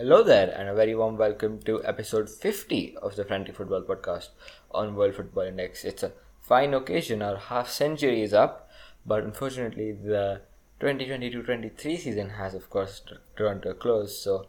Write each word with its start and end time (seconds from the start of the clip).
Hello 0.00 0.22
there, 0.22 0.50
and 0.58 0.66
a 0.66 0.74
very 0.74 0.94
warm 0.94 1.18
welcome 1.18 1.60
to 1.60 1.84
episode 1.84 2.30
50 2.30 2.96
of 3.02 3.16
the 3.16 3.24
Frantic 3.26 3.54
Football 3.54 3.82
Podcast 3.82 4.30
on 4.70 4.94
World 4.94 5.14
Football 5.14 5.42
Index. 5.42 5.84
It's 5.84 6.02
a 6.02 6.12
fine 6.40 6.72
occasion, 6.72 7.20
our 7.20 7.36
half 7.36 7.68
century 7.68 8.22
is 8.22 8.32
up, 8.32 8.70
but 9.04 9.22
unfortunately, 9.22 9.92
the 9.92 10.40
2022 10.80 11.42
23 11.42 11.98
season 11.98 12.30
has, 12.30 12.54
of 12.54 12.70
course, 12.70 13.02
drawn 13.36 13.60
to 13.60 13.72
a 13.72 13.74
close. 13.74 14.18
So, 14.18 14.46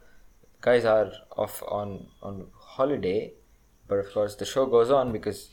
guys 0.62 0.86
are 0.86 1.12
off 1.36 1.62
on, 1.68 2.08
on 2.24 2.48
holiday, 2.58 3.34
but 3.90 4.00
of 4.00 4.14
course, 4.14 4.36
the 4.36 4.46
show 4.46 4.66
goes 4.66 4.90
on 4.90 5.12
because 5.12 5.50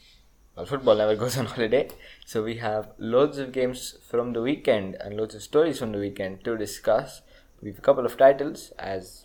well, 0.54 0.64
football 0.64 0.94
never 0.94 1.16
goes 1.24 1.36
on 1.36 1.46
holiday. 1.46 1.88
So, 2.24 2.44
we 2.44 2.58
have 2.58 2.92
loads 2.98 3.38
of 3.38 3.50
games 3.50 3.98
from 4.08 4.32
the 4.32 4.42
weekend 4.42 4.94
and 5.00 5.16
loads 5.16 5.34
of 5.34 5.42
stories 5.42 5.80
from 5.80 5.90
the 5.90 5.98
weekend 5.98 6.44
to 6.44 6.56
discuss. 6.56 7.22
We 7.60 7.70
have 7.70 7.78
a 7.80 7.82
couple 7.82 8.06
of 8.06 8.16
titles, 8.16 8.72
as 8.78 9.24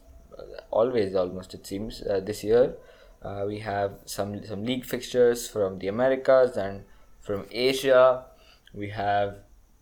always 0.72 1.16
almost 1.16 1.54
it 1.54 1.66
seems 1.66 2.02
uh, 2.02 2.20
this 2.20 2.44
year. 2.44 2.76
Uh, 3.22 3.46
we 3.48 3.60
have 3.60 3.94
some 4.06 4.44
some 4.44 4.66
league 4.66 4.86
fixtures 4.86 5.48
from 5.48 5.80
the 5.80 5.88
Americas 5.88 6.58
and 6.58 6.84
from 7.22 7.46
Asia. 7.52 8.26
We 8.74 8.90
have 8.90 9.38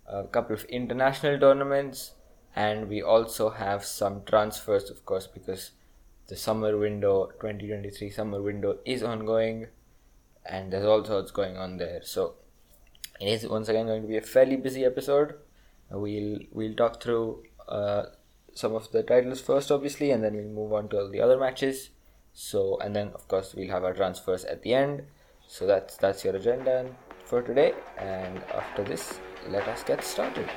a 0.06 0.24
couple 0.26 0.56
of 0.56 0.64
international 0.66 1.40
tournaments, 1.40 2.12
and 2.56 2.88
we 2.90 3.02
also 3.02 3.50
have 3.50 3.84
some 3.86 4.24
transfers, 4.26 4.90
of 4.90 5.06
course, 5.06 5.28
because 5.28 5.72
the 6.28 6.36
summer 6.36 6.78
window 6.78 7.28
2023 7.40 8.10
summer 8.10 8.42
window 8.42 8.78
is 8.86 9.02
ongoing, 9.04 9.68
and 10.46 10.72
there's 10.72 10.86
all 10.86 11.04
sorts 11.04 11.32
going 11.32 11.58
on 11.58 11.78
there. 11.78 12.02
So 12.04 12.36
it 13.20 13.28
is 13.28 13.48
once 13.48 13.70
again 13.70 13.88
going 13.88 14.02
to 14.02 14.08
be 14.08 14.18
a 14.18 14.22
fairly 14.22 14.56
busy 14.58 14.86
episode. 14.86 15.36
We'll 15.90 16.40
we'll 16.52 16.76
talk 16.76 17.02
through 17.02 17.44
uh, 17.68 18.04
some 18.54 18.76
of 18.76 18.92
the 18.92 19.04
titles 19.04 19.42
first, 19.42 19.72
obviously, 19.72 20.12
and 20.12 20.24
then 20.24 20.36
we'll 20.36 20.46
move 20.46 20.74
on 20.74 20.90
to 20.90 21.00
all 21.00 21.10
the 21.10 21.22
other 21.22 21.38
matches. 21.38 21.90
So, 22.34 22.78
and 22.80 22.96
then 22.96 23.10
of 23.10 23.28
course 23.28 23.54
we'll 23.56 23.70
have 23.70 23.84
our 23.84 23.94
transfers 23.94 24.46
at 24.46 24.62
the 24.62 24.74
end. 24.74 25.04
So 25.48 25.66
that's 25.66 25.98
that's 25.98 26.24
your 26.24 26.36
agenda 26.36 26.90
for 27.26 27.42
today. 27.42 27.74
And 27.98 28.38
after 28.54 28.84
this, 28.84 29.20
let 29.50 29.68
us 29.68 29.84
get 29.84 30.04
started. 30.04 30.50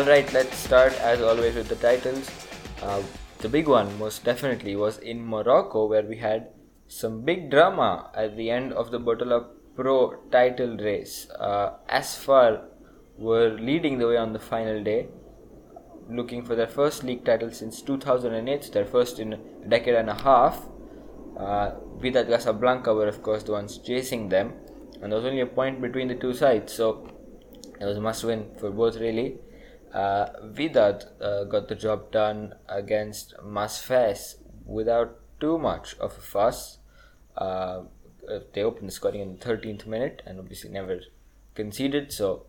Alright, 0.00 0.32
let's 0.32 0.56
start 0.56 0.94
as 1.00 1.20
always 1.20 1.56
with 1.56 1.68
the 1.68 1.74
titles. 1.74 2.30
Uh, 2.82 3.02
the 3.40 3.50
big 3.50 3.68
one, 3.68 3.98
most 3.98 4.24
definitely, 4.24 4.74
was 4.74 4.96
in 4.96 5.22
Morocco 5.22 5.86
where 5.86 6.02
we 6.02 6.16
had 6.16 6.48
some 6.88 7.20
big 7.20 7.50
drama 7.50 8.10
at 8.14 8.34
the 8.34 8.48
end 8.48 8.72
of 8.72 8.90
the 8.90 8.98
Botola 8.98 9.48
Pro 9.76 10.14
title 10.32 10.78
race. 10.78 11.28
Uh, 11.38 11.72
Asfar 11.90 12.62
were 13.18 13.50
leading 13.60 13.98
the 13.98 14.06
way 14.06 14.16
on 14.16 14.32
the 14.32 14.38
final 14.38 14.82
day, 14.82 15.08
looking 16.08 16.46
for 16.46 16.54
their 16.54 16.72
first 16.78 17.04
league 17.04 17.26
title 17.26 17.50
since 17.50 17.82
2008, 17.82 18.72
their 18.72 18.86
first 18.86 19.18
in 19.18 19.34
a 19.34 19.68
decade 19.68 19.96
and 19.96 20.08
a 20.08 20.14
half. 20.14 20.64
Uh, 21.38 21.72
Casablanca 22.00 22.94
were, 22.94 23.08
of 23.08 23.22
course, 23.22 23.42
the 23.42 23.52
ones 23.52 23.76
chasing 23.76 24.30
them, 24.30 24.54
and 25.02 25.12
there 25.12 25.18
was 25.18 25.26
only 25.26 25.42
a 25.42 25.46
point 25.46 25.82
between 25.82 26.08
the 26.08 26.14
two 26.14 26.32
sides, 26.32 26.72
so 26.72 27.06
it 27.78 27.84
was 27.84 27.98
a 27.98 28.00
must 28.00 28.24
win 28.24 28.46
for 28.58 28.70
both, 28.70 28.96
really. 28.96 29.40
Uh, 29.92 30.28
Wydad 30.44 31.06
uh, 31.20 31.44
got 31.44 31.68
the 31.68 31.74
job 31.74 32.12
done 32.12 32.54
against 32.68 33.34
MAS 33.44 33.82
Fès 33.82 34.36
without 34.64 35.18
too 35.40 35.58
much 35.58 35.96
of 35.98 36.16
a 36.16 36.20
fuss. 36.20 36.78
Uh, 37.36 37.82
they 38.52 38.62
opened 38.62 38.88
the 38.88 38.92
scoring 38.92 39.20
in 39.20 39.36
the 39.36 39.44
13th 39.44 39.86
minute 39.86 40.22
and 40.24 40.38
obviously 40.38 40.70
never 40.70 41.00
conceded, 41.54 42.12
so 42.12 42.46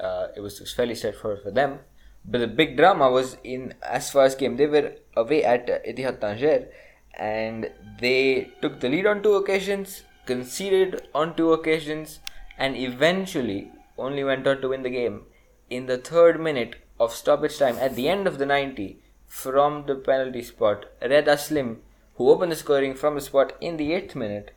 uh, 0.00 0.28
it, 0.34 0.40
was, 0.40 0.54
it 0.60 0.62
was 0.62 0.72
fairly 0.72 0.94
straightforward 0.94 1.42
for 1.42 1.50
them. 1.50 1.80
But 2.24 2.38
the 2.38 2.46
big 2.46 2.76
drama 2.76 3.10
was 3.10 3.36
in 3.44 3.74
Asfar's 3.82 4.34
game. 4.34 4.56
They 4.56 4.66
were 4.66 4.94
away 5.16 5.44
at 5.44 5.66
Ittihad 5.66 6.20
Tanger 6.20 6.68
and 7.14 7.70
they 8.00 8.50
took 8.62 8.80
the 8.80 8.88
lead 8.88 9.06
on 9.06 9.22
two 9.22 9.34
occasions, 9.34 10.04
conceded 10.26 11.08
on 11.14 11.34
two 11.36 11.52
occasions, 11.52 12.20
and 12.56 12.76
eventually 12.76 13.70
only 13.96 14.24
went 14.24 14.46
on 14.46 14.60
to 14.60 14.68
win 14.68 14.82
the 14.82 14.90
game 14.90 15.22
in 15.70 15.86
the 15.86 15.98
third 15.98 16.40
minute 16.40 16.76
of 16.98 17.14
stoppage 17.14 17.58
time 17.58 17.76
at 17.78 17.94
the 17.94 18.08
end 18.08 18.26
of 18.26 18.38
the 18.38 18.46
90 18.46 18.98
from 19.26 19.84
the 19.86 19.94
penalty 19.94 20.42
spot. 20.42 20.86
Reda 21.02 21.36
Slim, 21.38 21.80
who 22.16 22.30
opened 22.30 22.52
the 22.52 22.56
scoring 22.56 22.94
from 22.94 23.14
the 23.14 23.20
spot 23.20 23.52
in 23.60 23.76
the 23.76 23.90
8th 23.90 24.14
minute, 24.14 24.54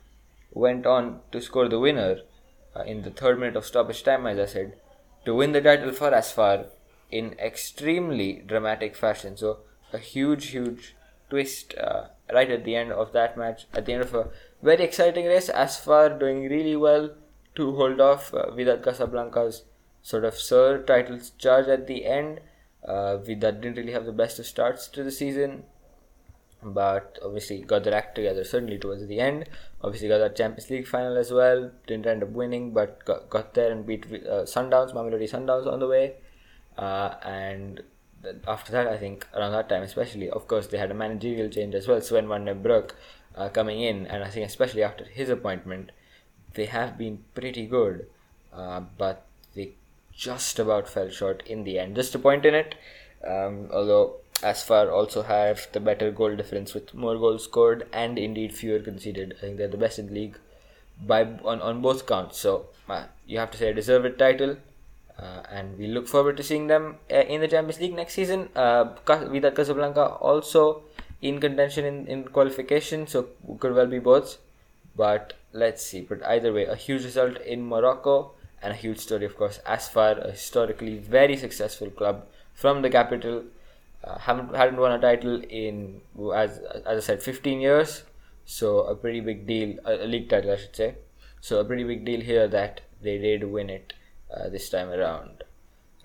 went 0.52 0.86
on 0.86 1.20
to 1.30 1.40
score 1.40 1.68
the 1.68 1.78
winner 1.78 2.18
uh, 2.74 2.82
in 2.82 3.02
the 3.02 3.10
third 3.10 3.38
minute 3.38 3.56
of 3.56 3.66
stoppage 3.66 4.02
time, 4.02 4.26
as 4.26 4.38
I 4.38 4.46
said, 4.46 4.74
to 5.24 5.34
win 5.34 5.52
the 5.52 5.60
title 5.60 5.92
for 5.92 6.10
Asfar 6.10 6.66
in 7.10 7.34
extremely 7.38 8.42
dramatic 8.46 8.96
fashion. 8.96 9.36
So, 9.36 9.58
a 9.92 9.98
huge, 9.98 10.48
huge 10.48 10.96
twist 11.28 11.74
uh, 11.78 12.06
right 12.32 12.50
at 12.50 12.64
the 12.64 12.74
end 12.74 12.92
of 12.92 13.12
that 13.12 13.36
match, 13.36 13.66
at 13.74 13.86
the 13.86 13.92
end 13.92 14.02
of 14.02 14.14
a 14.14 14.28
very 14.62 14.84
exciting 14.84 15.26
race. 15.26 15.50
Asfar 15.50 16.18
doing 16.18 16.48
really 16.48 16.76
well 16.76 17.10
to 17.54 17.74
hold 17.76 18.00
off 18.00 18.32
uh, 18.32 18.46
Wydad 18.50 18.82
Casablanca's 18.82 19.64
sort 20.02 20.24
of 20.24 20.34
Sir 20.34 20.82
titles 20.82 21.30
charge 21.38 21.68
at 21.68 21.86
the 21.86 22.04
end. 22.04 22.40
Uh, 22.86 23.18
Wydad 23.18 23.60
didn't 23.60 23.76
really 23.76 23.92
have 23.92 24.06
the 24.06 24.12
best 24.12 24.38
of 24.38 24.46
starts 24.46 24.88
to 24.88 25.04
the 25.04 25.12
season, 25.12 25.62
but 26.62 27.18
obviously 27.24 27.60
got 27.60 27.84
their 27.84 27.94
act 27.94 28.16
together 28.16 28.42
certainly 28.44 28.78
towards 28.78 29.06
the 29.06 29.20
end. 29.20 29.48
Obviously 29.82 30.08
got 30.08 30.18
that 30.18 30.36
Champions 30.36 30.68
League 30.68 30.86
final 30.86 31.16
as 31.16 31.32
well. 31.32 31.70
Didn't 31.86 32.06
end 32.06 32.22
up 32.22 32.30
winning, 32.30 32.72
but 32.72 33.04
got, 33.04 33.30
got 33.30 33.54
there 33.54 33.70
and 33.70 33.86
beat 33.86 34.06
uh, 34.06 34.44
Sundowns, 34.44 34.92
Mamelodi 34.92 35.30
Sundowns 35.30 35.66
on 35.72 35.78
the 35.78 35.88
way. 35.88 36.14
Uh, 36.76 37.14
and 37.22 37.82
after 38.46 38.72
that, 38.72 38.86
I 38.86 38.96
think 38.96 39.26
around 39.34 39.52
that 39.52 39.68
time, 39.68 39.82
especially, 39.82 40.30
of 40.30 40.48
course, 40.48 40.66
they 40.66 40.78
had 40.78 40.90
a 40.90 40.94
managerial 40.94 41.48
change 41.48 41.74
as 41.74 41.86
well. 41.86 42.00
Sven 42.00 42.26
Vandenbroeck 42.26 42.92
uh, 43.36 43.48
coming 43.48 43.80
in, 43.80 44.06
and 44.06 44.24
I 44.24 44.28
think 44.28 44.46
especially 44.46 44.82
after 44.82 45.04
his 45.04 45.28
appointment, 45.28 45.92
they 46.54 46.66
have 46.66 46.98
been 46.98 47.24
pretty 47.34 47.66
good. 47.66 48.06
Uh, 48.52 48.82
but 48.98 49.26
they 49.54 49.74
just 50.12 50.58
about 50.58 50.88
fell 50.88 51.10
short 51.10 51.42
in 51.46 51.64
the 51.64 51.78
end. 51.78 51.96
Just 51.96 52.14
a 52.14 52.18
point 52.18 52.44
in 52.44 52.54
it, 52.54 52.74
um, 53.26 53.68
although 53.72 54.16
Asfar 54.42 54.92
also 54.92 55.22
have 55.22 55.68
the 55.72 55.80
better 55.80 56.10
goal 56.10 56.34
difference 56.34 56.74
with 56.74 56.94
more 56.94 57.16
goals 57.16 57.44
scored 57.44 57.86
and 57.92 58.18
indeed 58.18 58.54
fewer 58.54 58.80
conceded. 58.80 59.34
I 59.38 59.40
think 59.40 59.56
they're 59.56 59.68
the 59.68 59.76
best 59.76 59.98
in 59.98 60.08
the 60.08 60.14
league 60.14 60.38
by 61.00 61.22
on, 61.44 61.60
on 61.60 61.80
both 61.80 62.06
counts. 62.06 62.38
So 62.38 62.66
uh, 62.88 63.04
you 63.26 63.38
have 63.38 63.50
to 63.52 63.58
say 63.58 63.70
a 63.70 63.74
deserved 63.74 64.18
title. 64.18 64.56
Uh, 65.18 65.42
and 65.50 65.78
we 65.78 65.86
look 65.86 66.08
forward 66.08 66.36
to 66.36 66.42
seeing 66.42 66.66
them 66.66 66.96
uh, 67.10 67.16
in 67.16 67.40
the 67.40 67.46
Champions 67.46 67.80
League 67.80 67.94
next 67.94 68.14
season. 68.14 68.48
Uh, 68.56 68.86
Wydad 69.06 69.54
Casablanca 69.54 70.06
also 70.14 70.82
in 71.20 71.38
contention 71.38 71.84
in, 71.84 72.06
in 72.06 72.24
qualification, 72.24 73.06
so 73.06 73.28
could 73.60 73.74
well 73.74 73.86
be 73.86 73.98
both. 73.98 74.38
But 74.96 75.34
let's 75.52 75.84
see. 75.84 76.00
But 76.00 76.24
either 76.24 76.52
way, 76.52 76.64
a 76.64 76.74
huge 76.74 77.04
result 77.04 77.36
in 77.42 77.64
Morocco 77.64 78.32
and 78.62 78.72
a 78.72 78.76
huge 78.76 78.98
story, 78.98 79.24
of 79.24 79.36
course. 79.36 79.60
Asfar, 79.66 80.24
a 80.24 80.30
historically 80.30 80.98
very 80.98 81.36
successful 81.36 81.90
club 81.90 82.26
from 82.54 82.82
the 82.82 82.90
capital, 82.90 83.44
uh, 84.04 84.18
haven't 84.18 84.54
hadn't 84.54 84.78
won 84.78 84.92
a 84.92 85.00
title 85.00 85.42
in 85.48 86.00
as 86.34 86.58
as 86.86 86.96
I 86.96 87.00
said, 87.00 87.22
15 87.22 87.60
years. 87.60 88.04
So 88.44 88.80
a 88.80 88.94
pretty 88.94 89.20
big 89.20 89.46
deal, 89.46 89.78
a, 89.84 90.06
league 90.06 90.28
title, 90.28 90.52
I 90.52 90.56
should 90.56 90.74
say. 90.74 90.94
So 91.40 91.60
a 91.60 91.64
pretty 91.64 91.84
big 91.84 92.04
deal 92.04 92.20
here 92.20 92.48
that 92.48 92.82
they 93.00 93.18
did 93.18 93.44
win 93.44 93.70
it 93.70 93.92
uh, 94.34 94.48
this 94.48 94.68
time 94.70 94.90
around. 94.90 95.44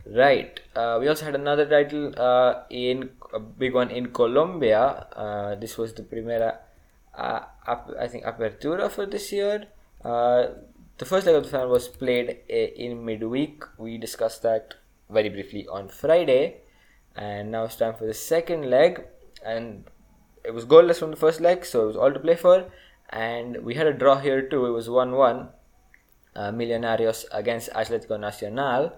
Right. 0.06 0.60
Uh, 0.76 0.98
we 1.00 1.08
also 1.08 1.26
had 1.26 1.36
another 1.36 1.66
title 1.66 2.14
uh, 2.18 2.64
in 2.70 3.10
a 3.34 3.40
big 3.40 3.74
one 3.74 3.92
in 3.92 4.14
Colombia. 4.14 5.08
Uh, 5.14 5.56
this 5.56 5.78
was 5.78 5.94
the 5.94 6.04
Primera, 6.04 6.58
I 7.16 8.08
think, 8.08 8.24
Apertura 8.24 8.90
for 8.90 9.06
this 9.06 9.32
year. 9.32 9.66
Uh, 10.04 10.48
the 10.98 11.06
first 11.06 11.26
leg 11.26 11.36
of 11.36 11.44
the 11.44 11.50
final 11.50 11.70
was 11.70 11.88
played 11.88 12.38
eh, 12.50 12.70
in 12.76 13.06
midweek. 13.06 13.64
We 13.78 13.98
discussed 13.98 14.42
that 14.44 14.76
very 15.10 15.30
briefly 15.30 15.68
on 15.68 15.90
Friday, 15.90 16.62
and 17.16 17.52
now 17.52 17.66
it's 17.66 17.76
time 17.76 17.96
for 17.96 18.06
the 18.06 18.14
second 18.14 18.70
leg. 18.70 19.06
And 19.46 19.86
it 20.44 20.54
was 20.54 20.66
goalless 20.66 21.00
from 21.00 21.12
the 21.12 21.18
first 21.18 21.40
leg, 21.40 21.66
so 21.66 21.84
it 21.84 21.88
was 21.88 21.98
all 21.98 22.12
to 22.12 22.20
play 22.20 22.36
for. 22.36 22.66
And 23.10 23.64
we 23.64 23.76
had 23.76 23.88
a 23.88 23.94
draw 23.94 24.18
here 24.18 24.42
too. 24.42 24.66
It 24.66 24.72
was 24.72 24.90
one-one. 24.90 25.50
Uh, 26.36 26.52
Millonarios 26.52 27.26
against 27.32 27.72
Atletico 27.74 28.20
Nacional, 28.20 28.94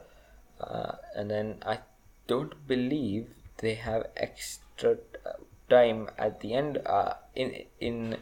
uh, 0.59 0.91
and 1.15 1.31
then 1.31 1.55
I 1.65 1.79
don't 2.27 2.67
believe 2.67 3.29
they 3.59 3.75
have 3.75 4.07
extra 4.17 4.97
uh, 5.25 5.39
time 5.69 6.09
at 6.17 6.41
the 6.41 6.53
end. 6.53 6.79
Uh, 6.85 7.13
in 7.35 7.63
in 7.79 8.17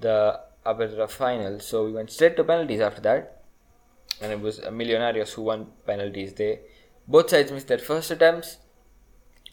the 0.00 0.40
Apertura 0.66 1.08
final. 1.08 1.60
So 1.60 1.84
we 1.84 1.92
went 1.92 2.10
straight 2.10 2.36
to 2.36 2.44
penalties 2.44 2.80
after 2.80 3.00
that, 3.02 3.42
and 4.20 4.32
it 4.32 4.40
was 4.40 4.60
Millonarios 4.60 5.32
who 5.32 5.42
won 5.42 5.68
penalties. 5.86 6.34
They 6.34 6.60
both 7.06 7.30
sides 7.30 7.52
missed 7.52 7.68
their 7.68 7.78
first 7.78 8.10
attempts, 8.10 8.58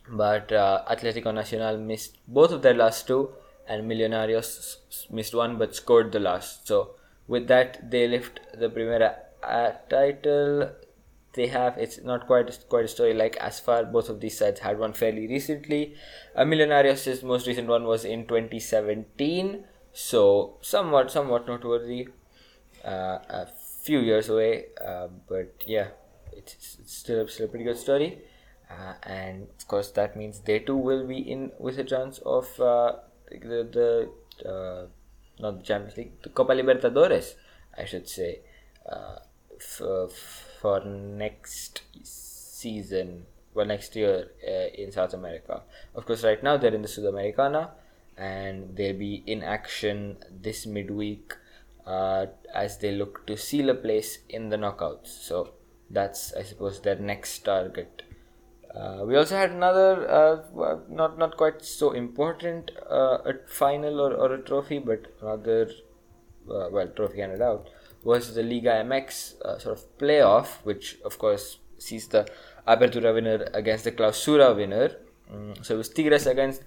but 0.10 0.52
uh, 0.52 0.84
Atletico 0.90 1.34
Nacional 1.34 1.78
missed 1.78 2.18
both 2.28 2.52
of 2.52 2.62
their 2.62 2.74
last 2.74 3.08
two, 3.08 3.32
and 3.68 3.90
Millonarios 3.90 4.78
missed 5.10 5.34
one 5.34 5.58
but 5.58 5.76
scored 5.76 6.12
the 6.12 6.20
last. 6.20 6.68
So 6.68 6.96
with 7.28 7.48
that, 7.48 7.92
they 7.92 8.08
lift 8.08 8.40
the 8.54 8.70
Primera 8.70 9.16
uh, 9.44 9.72
title. 9.90 10.72
They 11.34 11.48
have 11.48 11.78
it's 11.78 12.02
not 12.04 12.28
quite 12.28 12.66
quite 12.68 12.86
a 12.86 12.90
story 12.90 13.14
like 13.14 13.38
Asfar 13.40 13.90
both 13.90 14.10
of 14.10 14.20
these 14.20 14.38
sides 14.38 14.60
had 14.60 14.78
one 14.78 14.94
fairly 14.94 15.28
recently. 15.28 15.96
Uh, 16.36 16.44
Millonarios' 16.44 17.24
most 17.24 17.48
recent 17.48 17.70
one 17.70 17.86
was 17.86 18.04
in 18.04 18.28
2017 18.28 19.64
so 19.94 20.58
somewhat 20.62 21.12
somewhat 21.12 21.48
noteworthy 21.48 22.08
uh, 22.86 23.18
a 23.30 23.48
few 23.84 24.00
years 24.00 24.30
away 24.30 24.66
uh, 24.86 25.08
but 25.28 25.64
yeah 25.66 25.88
it's, 26.34 26.78
it's 26.80 26.98
still, 26.98 27.28
still 27.28 27.46
a 27.46 27.50
pretty 27.50 27.66
good 27.66 27.78
story. 27.78 28.20
Uh, 28.70 28.94
and 29.04 29.48
of 29.60 29.68
course 29.68 29.92
that 29.92 30.16
means 30.16 30.40
they 30.42 30.60
too 30.60 30.78
will 30.78 31.06
be 31.06 31.18
in 31.18 31.52
with 31.60 31.78
a 31.78 31.84
chance 31.84 32.20
of 32.20 32.48
uh, 32.60 32.94
the, 33.30 33.68
the 34.44 34.50
uh, 34.50 34.88
not 35.40 35.60
the 35.60 35.64
Champions 35.64 35.98
League 35.98 36.22
the 36.24 36.30
Copa 36.30 36.54
Libertadores 36.54 37.34
I 37.78 37.84
should 37.84 38.08
say 38.08 38.40
uh, 38.90 39.18
for, 39.60 40.08
for 40.62 40.86
next 40.86 41.82
season 42.04 43.26
well 43.54 43.66
next 43.66 43.94
year 43.98 44.30
in 44.74 44.94
South 44.94 45.14
America. 45.14 45.64
Of 45.94 46.06
course 46.06 46.24
right 46.24 46.42
now 46.42 46.56
they're 46.56 46.74
in 46.74 46.82
the 46.82 46.88
Sudamericana 46.88 47.72
and 48.22 48.76
they'll 48.76 48.98
be 48.98 49.24
in 49.26 49.44
action 49.44 50.18
this 50.30 50.66
midweek 50.66 51.34
uh, 51.88 52.28
as 52.54 52.78
they 52.78 52.92
look 52.92 53.26
to 53.26 53.36
seal 53.36 53.70
a 53.70 53.74
place 53.74 54.20
in 54.30 54.50
the 54.50 54.58
knockouts. 54.58 55.08
So 55.08 55.54
that's, 55.90 56.34
I 56.34 56.44
suppose, 56.44 56.82
their 56.82 56.98
next 56.98 57.40
target. 57.40 58.04
Uh, 58.74 59.04
we 59.06 59.18
also 59.18 59.36
had 59.36 59.52
another, 59.52 60.10
uh, 60.10 60.78
not 60.88 61.18
not 61.18 61.36
quite 61.36 61.66
so 61.66 61.92
important, 61.92 62.72
uh, 62.90 63.18
a 63.26 63.34
final 63.48 64.00
or, 64.00 64.14
or 64.14 64.34
a 64.36 64.42
trophy, 64.42 64.80
but 64.80 65.08
another, 65.22 65.70
uh, 66.50 66.70
well, 66.72 66.88
trophy 66.96 67.20
handed 67.20 67.42
out 67.42 67.70
was 68.04 68.34
the 68.34 68.44
Liga 68.44 68.72
MX 68.84 69.42
uh, 69.42 69.60
sort 69.60 69.78
of 69.78 69.98
playoff, 69.98 70.64
which 70.64 70.98
of 71.06 71.18
course 71.18 71.60
sees 71.78 72.08
the 72.08 72.28
Apertura 72.68 73.14
winner 73.14 73.50
against 73.54 73.84
the 73.84 73.92
Clausura 73.92 74.56
winner. 74.56 74.92
Mm, 75.32 75.66
so 75.66 75.76
it 75.76 75.78
was 75.78 75.90
Tigres 75.90 76.28
against 76.28 76.64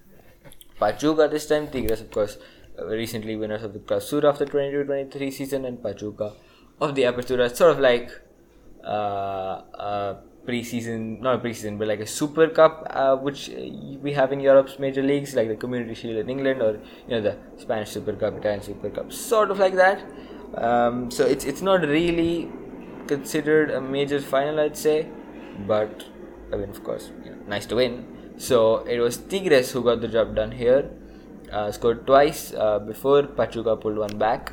Pachuca 0.79 1.29
this 1.29 1.47
time. 1.47 1.69
Tigres, 1.69 2.01
of 2.01 2.11
course, 2.11 2.39
uh, 2.79 2.87
recently 2.87 3.37
winners 3.37 3.63
of 3.63 3.73
the 3.73 3.79
Clausura 3.79 4.25
of 4.25 4.39
the 4.39 4.47
22-23 4.47 5.33
season, 5.33 5.65
and 5.65 5.83
Pachuca 5.83 6.33
of 6.81 6.95
the 6.95 7.03
Apertura. 7.03 7.55
Sort 7.55 7.73
of 7.73 7.79
like 7.81 8.11
uh, 8.85 9.63
a 9.75 10.17
pre-season, 10.45 11.21
not 11.21 11.37
a 11.37 11.39
pre-season, 11.39 11.79
but 11.79 11.89
like 11.89 12.01
a 12.01 12.07
Super 12.07 12.49
Cup, 12.49 12.87
uh, 12.91 13.17
which 13.17 13.49
we 14.03 14.13
have 14.13 14.33
in 14.33 14.41
Europe's 14.41 14.79
major 14.79 15.03
leagues, 15.03 15.35
like 15.35 15.49
the 15.49 15.57
Community 15.57 15.95
Shield 15.95 16.17
in 16.17 16.29
England, 16.29 16.63
or 16.63 16.73
you 17.09 17.11
know 17.11 17.21
the 17.21 17.37
Spanish 17.57 17.91
Super 17.91 18.13
Cup, 18.13 18.37
Italian 18.37 18.63
Super 18.63 18.91
Cup, 18.91 19.13
sort 19.13 19.51
of 19.51 19.59
like 19.59 19.75
that. 19.75 20.05
Um, 20.57 21.11
so 21.11 21.27
it's 21.27 21.45
it's 21.45 21.63
not 21.63 21.83
really 21.83 22.51
considered 23.07 23.71
a 23.71 23.81
major 23.81 24.21
final, 24.21 24.61
I'd 24.61 24.77
say, 24.77 25.09
but 25.67 26.05
I 26.53 26.57
mean, 26.57 26.71
of 26.71 26.83
course, 26.85 27.11
you 27.25 27.31
know, 27.31 27.39
nice 27.47 27.67
to 27.67 27.77
win. 27.77 28.14
So 28.37 28.79
it 28.85 29.01
was 29.01 29.17
Tigres 29.17 29.71
who 29.71 29.83
got 29.83 30.01
the 30.01 30.09
job 30.09 30.35
done 30.35 30.53
here. 30.53 30.91
Uh, 31.53 31.71
scored 31.71 32.07
twice 32.07 32.53
uh, 32.55 32.79
before 32.81 33.23
Pachuca 33.23 33.77
pulled 33.77 33.99
one 33.99 34.19
back, 34.19 34.53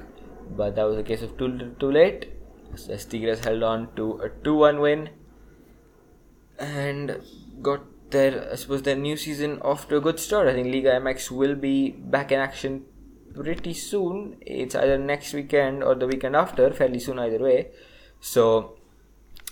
but 0.56 0.76
that 0.76 0.84
was 0.84 0.98
a 0.98 1.04
case 1.04 1.22
of 1.22 1.38
too 1.38 1.76
too 1.80 1.92
late. 1.92 2.30
As 2.74 3.06
Tigres 3.06 3.44
held 3.44 3.64
on 3.64 3.94
to 3.96 4.14
a 4.22 4.30
2-1 4.30 4.82
win 4.82 5.10
and 6.60 7.22
got 7.62 7.82
their 8.12 8.52
I 8.52 8.56
suppose 8.56 8.84
their 8.84 8.96
new 8.96 9.18
season 9.18 9.60
off 9.62 9.88
to 9.90 9.98
a 9.98 10.02
good 10.02 10.20
start. 10.20 10.48
I 10.48 10.54
think 10.54 10.74
Liga 10.74 10.92
MX 10.92 11.32
will 11.32 11.56
be 11.56 11.92
back 11.92 12.32
in 12.32 12.40
action 12.40 12.84
pretty 13.34 13.74
soon. 13.74 14.38
It's 14.42 14.76
either 14.76 14.98
next 14.98 15.34
weekend 15.34 15.84
or 15.84 15.96
the 15.96 16.08
weekend 16.08 16.36
after, 16.36 16.72
fairly 16.72 17.00
soon 17.00 17.20
either 17.20 17.40
way. 17.40 17.72
So 18.20 18.78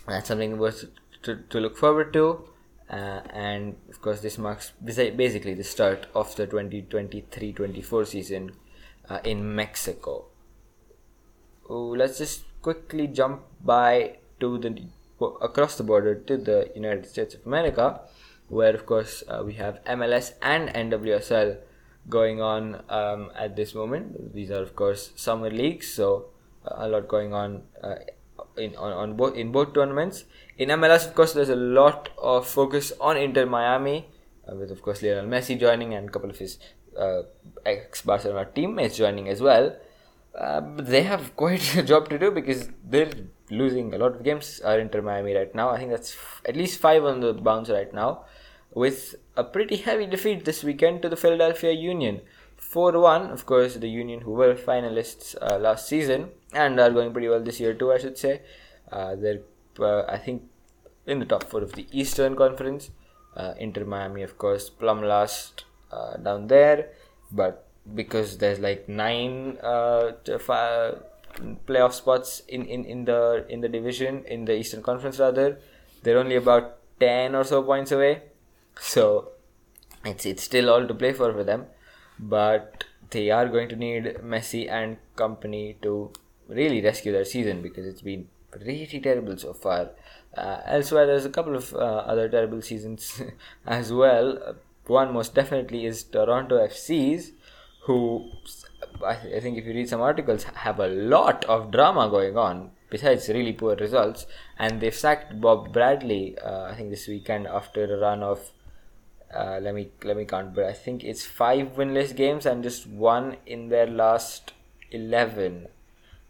that's 0.06 0.28
something 0.28 0.58
worth 0.58 0.84
to, 1.22 1.36
to 1.36 1.60
look 1.60 1.76
forward 1.76 2.12
to 2.12 2.49
uh, 2.90 3.20
and 3.32 3.76
of 3.88 4.02
course 4.02 4.20
this 4.20 4.36
marks 4.36 4.72
basically 4.82 5.54
the 5.54 5.64
start 5.64 6.06
of 6.14 6.34
the 6.36 6.46
2023-24 6.46 8.06
season 8.06 8.52
uh, 9.08 9.20
in 9.24 9.54
Mexico. 9.54 10.26
Ooh, 11.70 11.94
let's 11.94 12.18
just 12.18 12.44
quickly 12.62 13.06
jump 13.06 13.42
by 13.62 14.18
to 14.40 14.58
the 14.58 14.86
across 15.40 15.76
the 15.76 15.84
border 15.84 16.14
to 16.14 16.36
the 16.36 16.70
United 16.74 17.06
States 17.06 17.34
of 17.34 17.46
America, 17.46 18.00
where 18.48 18.74
of 18.74 18.86
course 18.86 19.22
uh, 19.28 19.42
we 19.44 19.54
have 19.54 19.84
MLS 19.84 20.32
and 20.42 20.68
NWSL 20.70 21.58
going 22.08 22.40
on 22.40 22.82
um, 22.88 23.30
at 23.36 23.54
this 23.54 23.74
moment. 23.74 24.34
These 24.34 24.50
are 24.50 24.62
of 24.62 24.74
course 24.74 25.12
summer 25.14 25.50
leagues, 25.50 25.92
so 25.92 26.26
a 26.64 26.88
lot 26.88 27.06
going 27.06 27.34
on 27.34 27.62
uh, 27.82 27.96
in 28.56 28.74
on, 28.76 28.92
on 28.92 29.16
both 29.16 29.36
in 29.36 29.52
both 29.52 29.74
tournaments. 29.74 30.24
In 30.60 30.68
MLS, 30.68 31.06
of 31.06 31.14
course, 31.14 31.32
there's 31.32 31.48
a 31.48 31.56
lot 31.56 32.10
of 32.18 32.46
focus 32.46 32.92
on 33.00 33.16
Inter 33.16 33.46
Miami, 33.46 34.08
uh, 34.46 34.54
with 34.54 34.70
of 34.70 34.82
course 34.82 35.00
Lionel 35.02 35.24
Messi 35.24 35.58
joining 35.58 35.94
and 35.94 36.10
a 36.10 36.12
couple 36.12 36.28
of 36.28 36.36
his 36.36 36.58
uh, 36.98 37.22
ex 37.64 38.02
Barcelona 38.02 38.46
teammates 38.54 38.98
joining 38.98 39.30
as 39.30 39.40
well. 39.40 39.74
Uh, 40.34 40.60
but 40.60 40.86
they 40.86 41.02
have 41.04 41.34
quite 41.42 41.76
a 41.76 41.82
job 41.82 42.10
to 42.10 42.18
do 42.18 42.30
because 42.30 42.68
they're 42.84 43.10
losing 43.48 43.94
a 43.94 43.96
lot 43.96 44.14
of 44.14 44.22
games. 44.22 44.60
Are 44.60 44.78
Inter 44.78 45.00
Miami 45.00 45.34
right 45.34 45.54
now? 45.54 45.70
I 45.70 45.78
think 45.78 45.92
that's 45.92 46.12
f- 46.12 46.42
at 46.46 46.56
least 46.56 46.78
five 46.78 47.06
on 47.06 47.20
the 47.20 47.32
bounce 47.32 47.70
right 47.70 47.92
now, 47.94 48.26
with 48.74 49.14
a 49.38 49.44
pretty 49.44 49.76
heavy 49.76 50.04
defeat 50.04 50.44
this 50.44 50.62
weekend 50.62 51.00
to 51.00 51.08
the 51.08 51.16
Philadelphia 51.16 51.72
Union. 51.72 52.20
4 52.58 53.00
1, 53.00 53.30
of 53.30 53.46
course, 53.46 53.76
the 53.76 53.88
Union, 53.88 54.20
who 54.20 54.32
were 54.32 54.54
finalists 54.54 55.34
uh, 55.40 55.56
last 55.56 55.88
season 55.88 56.28
and 56.52 56.78
are 56.78 56.90
going 56.90 57.14
pretty 57.14 57.28
well 57.28 57.42
this 57.42 57.58
year 57.58 57.72
too, 57.72 57.90
I 57.90 57.96
should 57.96 58.18
say. 58.18 58.42
Uh, 58.92 59.16
they're, 59.16 59.40
uh, 59.80 60.02
I 60.06 60.18
think, 60.18 60.42
in 61.10 61.18
the 61.18 61.26
top 61.26 61.44
four 61.44 61.62
of 61.62 61.72
the 61.72 61.86
Eastern 61.92 62.36
Conference. 62.36 62.90
Uh, 63.36 63.54
Inter 63.58 63.84
Miami, 63.84 64.22
of 64.22 64.38
course, 64.38 64.70
plum 64.70 65.02
last 65.02 65.64
uh, 65.92 66.16
down 66.16 66.48
there, 66.48 66.90
but 67.30 67.66
because 67.94 68.38
there's 68.38 68.58
like 68.58 68.88
nine 68.88 69.56
uh, 69.62 70.12
five 70.38 71.02
playoff 71.66 71.92
spots 71.92 72.42
in, 72.48 72.66
in, 72.66 72.84
in 72.84 73.04
the 73.04 73.46
in 73.48 73.60
the 73.60 73.68
division 73.68 74.24
in 74.24 74.44
the 74.44 74.56
Eastern 74.56 74.82
Conference 74.82 75.18
rather, 75.18 75.58
they're 76.02 76.18
only 76.18 76.36
about 76.36 76.78
ten 76.98 77.34
or 77.34 77.44
so 77.44 77.62
points 77.62 77.92
away. 77.92 78.22
So 78.78 79.32
it's 80.04 80.26
it's 80.26 80.42
still 80.42 80.70
all 80.70 80.86
to 80.86 80.94
play 80.94 81.12
for 81.12 81.32
for 81.32 81.44
them 81.44 81.66
but 82.20 82.84
they 83.10 83.30
are 83.30 83.48
going 83.48 83.68
to 83.68 83.76
need 83.76 84.04
Messi 84.22 84.70
and 84.70 84.98
company 85.16 85.76
to 85.82 86.12
really 86.48 86.80
rescue 86.82 87.12
their 87.12 87.24
season 87.24 87.62
because 87.62 87.86
it's 87.86 88.02
been 88.02 88.28
pretty 88.50 89.00
terrible 89.00 89.36
so 89.36 89.52
far. 89.52 89.90
Uh, 90.36 90.60
elsewhere, 90.64 91.06
there's 91.06 91.24
a 91.24 91.30
couple 91.30 91.56
of 91.56 91.74
uh, 91.74 91.78
other 91.78 92.28
terrible 92.28 92.62
seasons 92.62 93.20
as 93.66 93.92
well. 93.92 94.38
Uh, 94.44 94.52
one 94.86 95.12
most 95.12 95.34
definitely 95.34 95.86
is 95.86 96.02
Toronto 96.04 96.58
FC's, 96.66 97.32
who 97.82 98.30
I, 99.04 99.14
th- 99.14 99.34
I 99.34 99.40
think 99.40 99.58
if 99.58 99.64
you 99.64 99.72
read 99.72 99.88
some 99.88 100.00
articles 100.00 100.44
have 100.44 100.80
a 100.80 100.88
lot 100.88 101.44
of 101.44 101.70
drama 101.70 102.08
going 102.08 102.36
on 102.36 102.70
besides 102.90 103.28
really 103.28 103.52
poor 103.52 103.76
results, 103.76 104.26
and 104.58 104.80
they've 104.80 104.94
sacked 104.94 105.40
Bob 105.40 105.72
Bradley. 105.72 106.36
Uh, 106.38 106.64
I 106.64 106.74
think 106.74 106.90
this 106.90 107.06
weekend 107.06 107.46
after 107.46 107.84
a 107.84 108.00
run 108.00 108.22
of 108.22 108.50
uh, 109.34 109.60
let 109.62 109.74
me 109.74 109.88
let 110.02 110.16
me 110.16 110.24
count 110.24 110.54
but 110.54 110.64
i 110.64 110.72
think 110.72 111.04
it's 111.04 111.24
five 111.24 111.68
winless 111.76 112.14
games 112.14 112.46
and 112.46 112.62
just 112.62 112.86
one 112.86 113.36
in 113.46 113.68
their 113.68 113.86
last 113.86 114.52
11 114.90 115.68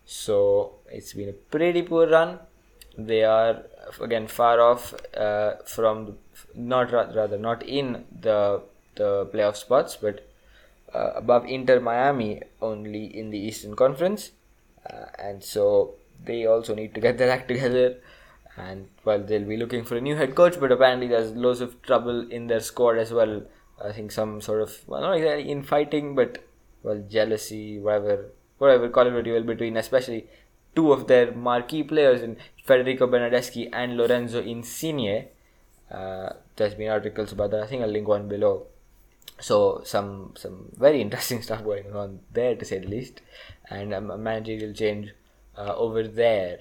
so 0.04 0.74
it's 0.90 1.14
been 1.14 1.28
a 1.28 1.32
pretty 1.32 1.82
poor 1.82 2.08
run 2.08 2.38
they 2.96 3.24
are 3.24 3.62
again 4.00 4.26
far 4.26 4.60
off 4.60 4.94
uh, 5.16 5.54
from 5.64 6.18
not 6.54 6.92
rather 6.92 7.38
not 7.38 7.62
in 7.62 8.04
the 8.20 8.62
the 8.96 9.26
playoff 9.32 9.56
spots 9.56 9.96
but 9.96 10.26
uh, 10.94 11.12
above 11.14 11.44
inter 11.46 11.80
miami 11.80 12.42
only 12.60 13.04
in 13.16 13.30
the 13.30 13.38
eastern 13.38 13.76
conference. 13.76 14.32
Uh, 14.88 15.06
and 15.18 15.44
so 15.44 15.94
they 16.24 16.46
also 16.46 16.74
need 16.74 16.94
to 16.94 17.00
get 17.00 17.18
their 17.18 17.30
act 17.30 17.48
together. 17.48 17.96
And 18.56 18.88
well 19.04 19.20
they'll 19.20 19.44
be 19.44 19.56
looking 19.56 19.84
for 19.84 19.96
a 19.96 20.00
new 20.00 20.16
head 20.16 20.34
coach 20.34 20.58
but 20.58 20.72
apparently 20.72 21.06
there's 21.06 21.32
loads 21.32 21.60
of 21.60 21.80
trouble 21.82 22.28
in 22.30 22.48
their 22.48 22.60
squad 22.60 22.98
as 22.98 23.12
well. 23.12 23.42
I 23.82 23.92
think 23.92 24.12
some 24.12 24.40
sort 24.40 24.60
of 24.60 24.76
well 24.86 25.00
not 25.00 25.16
exactly 25.16 25.50
infighting 25.50 26.14
but 26.14 26.44
well 26.82 27.02
jealousy 27.08 27.78
whatever 27.78 28.26
whatever 28.58 28.90
call 28.90 29.06
it 29.06 29.26
well 29.26 29.42
between 29.42 29.76
especially 29.78 30.26
two 30.74 30.92
of 30.92 31.06
their 31.06 31.32
marquee 31.32 31.82
players 31.82 32.22
in 32.22 32.36
Federico 32.64 33.06
Bernardeschi 33.06 33.68
and 33.72 33.96
Lorenzo 33.96 34.40
Insigne 34.40 35.26
uh, 35.90 36.32
there's 36.56 36.74
been 36.74 36.90
articles 36.90 37.32
about 37.32 37.50
that 37.50 37.62
I 37.62 37.66
think 37.66 37.82
I'll 37.82 37.88
link 37.88 38.06
one 38.06 38.28
below 38.28 38.66
So 39.40 39.82
some 39.84 40.34
some 40.36 40.68
very 40.76 41.00
interesting 41.06 41.42
stuff 41.42 41.64
going 41.64 41.94
on 41.94 42.20
there 42.32 42.54
to 42.54 42.64
say 42.64 42.78
the 42.78 42.88
least, 42.88 43.22
and 43.68 43.94
a 43.94 44.00
managerial 44.00 44.72
change 44.72 45.12
uh, 45.56 45.74
over 45.76 46.06
there. 46.06 46.58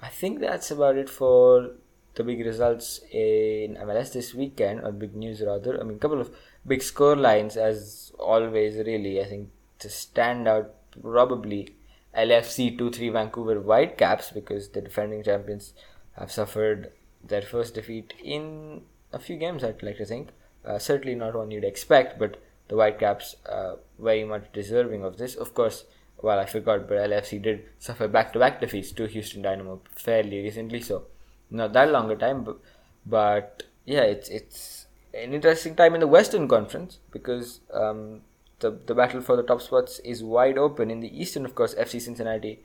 I 0.00 0.08
think 0.08 0.40
that's 0.40 0.70
about 0.70 0.96
it 0.96 1.10
for 1.10 1.72
the 2.14 2.24
big 2.24 2.44
results 2.44 3.00
in 3.10 3.76
MLS 3.76 4.12
this 4.12 4.34
weekend, 4.34 4.80
or 4.84 4.92
big 4.92 5.16
news 5.16 5.40
rather. 5.40 5.80
I 5.80 5.84
mean, 5.84 5.96
a 5.96 6.00
couple 6.00 6.20
of 6.20 6.34
big 6.66 6.82
score 6.82 7.16
lines 7.16 7.56
as 7.56 8.12
always. 8.18 8.76
Really, 8.76 9.20
I 9.20 9.24
think 9.24 9.50
to 9.80 9.88
stand 9.88 10.46
out 10.46 10.74
probably 11.00 11.74
LAFC 12.18 12.76
2-3 12.78 13.12
Vancouver 13.12 13.60
Whitecaps 13.60 14.30
because 14.32 14.70
the 14.70 14.80
defending 14.80 15.22
champions 15.22 15.72
have 16.12 16.32
suffered 16.32 16.92
their 17.22 17.42
first 17.42 17.74
defeat 17.74 18.14
in 18.22 18.82
a 19.12 19.18
few 19.18 19.36
games. 19.36 19.62
I'd 19.62 19.82
like 19.82 19.98
to 19.98 20.04
think. 20.04 20.30
Uh, 20.64 20.78
certainly 20.78 21.14
not 21.14 21.34
one 21.34 21.50
you'd 21.50 21.64
expect, 21.64 22.18
but 22.18 22.42
the 22.68 22.74
Whitecaps 22.74 23.36
uh, 23.46 23.76
very 23.98 24.24
much 24.24 24.52
deserving 24.52 25.04
of 25.04 25.16
this. 25.16 25.34
Of 25.34 25.54
course, 25.54 25.84
well, 26.20 26.38
I 26.38 26.46
forgot, 26.46 26.88
but 26.88 26.98
LAFC 26.98 27.40
did 27.40 27.66
suffer 27.78 28.08
back-to-back 28.08 28.60
defeats 28.60 28.92
to 28.92 29.06
Houston 29.06 29.42
Dynamo 29.42 29.80
fairly 29.90 30.42
recently, 30.42 30.80
so 30.80 31.04
not 31.50 31.72
that 31.72 31.90
long 31.90 32.10
a 32.10 32.16
time. 32.16 32.42
But, 32.44 32.58
but 33.06 33.62
yeah, 33.84 34.02
it's 34.02 34.28
it's 34.28 34.86
an 35.14 35.32
interesting 35.32 35.76
time 35.76 35.94
in 35.94 36.00
the 36.00 36.06
Western 36.06 36.48
Conference 36.48 36.98
because 37.12 37.60
um, 37.72 38.22
the 38.60 38.70
the 38.86 38.94
battle 38.94 39.20
for 39.20 39.36
the 39.36 39.42
top 39.42 39.62
spots 39.62 39.98
is 40.00 40.22
wide 40.22 40.58
open. 40.58 40.90
In 40.90 41.00
the 41.00 41.20
Eastern, 41.20 41.44
of 41.44 41.54
course, 41.54 41.74
FC 41.74 42.00
Cincinnati 42.00 42.60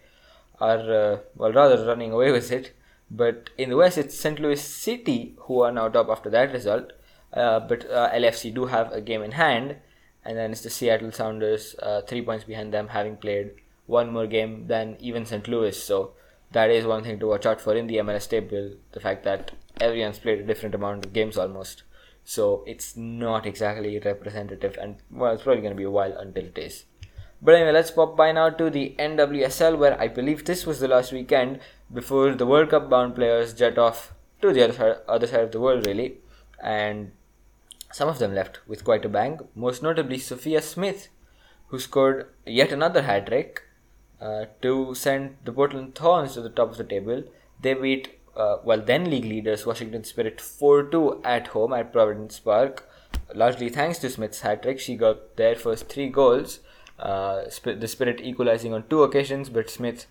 are 0.60 0.94
uh, 0.94 1.18
well 1.36 1.54
rather 1.54 1.86
running 1.86 2.12
away 2.12 2.32
with 2.32 2.52
it, 2.52 2.74
but 3.10 3.50
in 3.58 3.70
the 3.70 3.78
West, 3.78 3.98
it's 3.98 4.18
St. 4.18 4.40
Louis 4.40 4.62
City 4.62 5.36
who 5.42 5.62
are 5.62 5.72
now 5.72 5.88
top 5.90 6.10
after 6.10 6.30
that 6.30 6.52
result. 6.54 6.94
Uh, 7.34 7.60
but 7.60 7.90
uh, 7.90 8.12
LAFC 8.12 8.54
do 8.54 8.66
have 8.66 8.92
a 8.92 9.02
game 9.02 9.24
in 9.24 9.32
hand, 9.32 9.78
and 10.24 10.38
then 10.38 10.52
it's 10.52 10.62
the 10.62 10.70
Seattle 10.70 11.12
Sounders, 11.12 11.76
uh, 11.82 12.02
three 12.02 12.22
points 12.22 12.44
behind 12.44 12.72
them, 12.74 12.90
having 12.90 13.18
played 13.18 13.52
one 13.88 14.12
more 14.12 14.28
game 14.28 14.68
than 14.68 14.98
even 15.00 15.26
St. 15.26 15.48
Louis. 15.48 15.82
So 15.82 16.14
that 16.52 16.70
is 16.70 16.86
one 16.86 17.04
thing 17.04 17.20
to 17.20 17.28
watch 17.28 17.46
out 17.46 17.60
for 17.60 17.76
in 17.76 17.88
the 17.88 17.98
MLS 17.98 18.30
table. 18.30 18.74
The 18.92 19.00
fact 19.00 19.24
that 19.24 19.52
everyone's 19.82 20.20
played 20.20 20.40
a 20.40 20.46
different 20.46 20.76
amount 20.76 21.06
of 21.06 21.14
games 21.14 21.38
almost, 21.38 21.84
so 22.24 22.64
it's 22.66 22.96
not 22.96 23.46
exactly 23.46 24.00
representative, 24.00 24.78
and 24.82 24.98
well, 25.12 25.34
it's 25.34 25.44
probably 25.44 25.62
going 25.62 25.74
to 25.74 25.78
be 25.78 25.84
a 25.84 25.92
while 25.92 26.18
until 26.18 26.46
it 26.46 26.58
is. 26.58 26.86
But 27.42 27.56
anyway, 27.56 27.74
let's 27.74 27.92
pop 27.92 28.16
by 28.16 28.32
now 28.32 28.50
to 28.50 28.70
the 28.70 28.96
NWSL, 28.98 29.78
where 29.78 30.00
I 30.00 30.08
believe 30.08 30.46
this 30.46 30.66
was 30.66 30.80
the 30.80 30.88
last 30.88 31.12
weekend 31.12 31.60
before 31.94 32.34
the 32.36 32.46
World 32.46 32.70
Cup 32.70 32.90
bound 32.90 33.16
players 33.16 33.54
jet 33.54 33.78
off 33.78 34.14
to 34.42 34.54
the 34.54 34.64
other 34.64 34.74
side, 34.74 34.96
other 35.08 35.28
side 35.28 35.42
of 35.42 35.52
the 35.52 35.60
world, 35.60 35.86
really, 35.86 36.20
and 36.62 37.12
some 37.92 38.08
of 38.08 38.18
them 38.20 38.34
left 38.34 38.60
with 38.68 38.84
quite 38.84 39.04
a 39.06 39.10
bang, 39.10 39.40
most 39.56 39.84
notably 39.84 40.18
Sophia 40.18 40.62
Smith, 40.62 41.10
who 41.68 41.80
scored 41.80 42.28
yet 42.46 42.72
another 42.72 43.02
hat 43.02 43.28
trick 43.28 43.64
uh, 44.22 44.46
to 44.62 44.96
send 44.96 45.36
the 45.44 45.52
Portland 45.52 45.96
Thorns 45.96 46.34
to 46.34 46.42
the 46.42 46.50
top 46.50 46.72
of 46.72 46.78
the 46.78 46.84
table. 46.84 47.24
They 47.62 47.74
beat, 47.74 48.20
uh, 48.36 48.58
well, 48.64 48.82
then 48.82 49.10
league 49.10 49.26
leaders 49.26 49.66
Washington 49.66 50.04
Spirit 50.04 50.42
4 50.42 50.84
2 50.84 51.22
at 51.24 51.48
home 51.48 51.74
at 51.74 51.94
Providence 51.94 52.40
Park. 52.40 52.90
Largely 53.34 53.70
thanks 53.70 54.00
to 54.00 54.10
Smith's 54.10 54.42
hat 54.42 54.64
trick, 54.64 54.80
she 54.80 54.96
got 54.96 55.38
their 55.38 55.56
first 55.56 55.88
three 55.88 56.10
goals. 56.10 56.60
Uh, 56.98 57.44
the 57.64 57.88
Spirit 57.88 58.22
equalizing 58.24 58.74
on 58.74 58.88
two 58.90 59.04
occasions, 59.04 59.50
but 59.50 59.70
Smith 59.70 60.08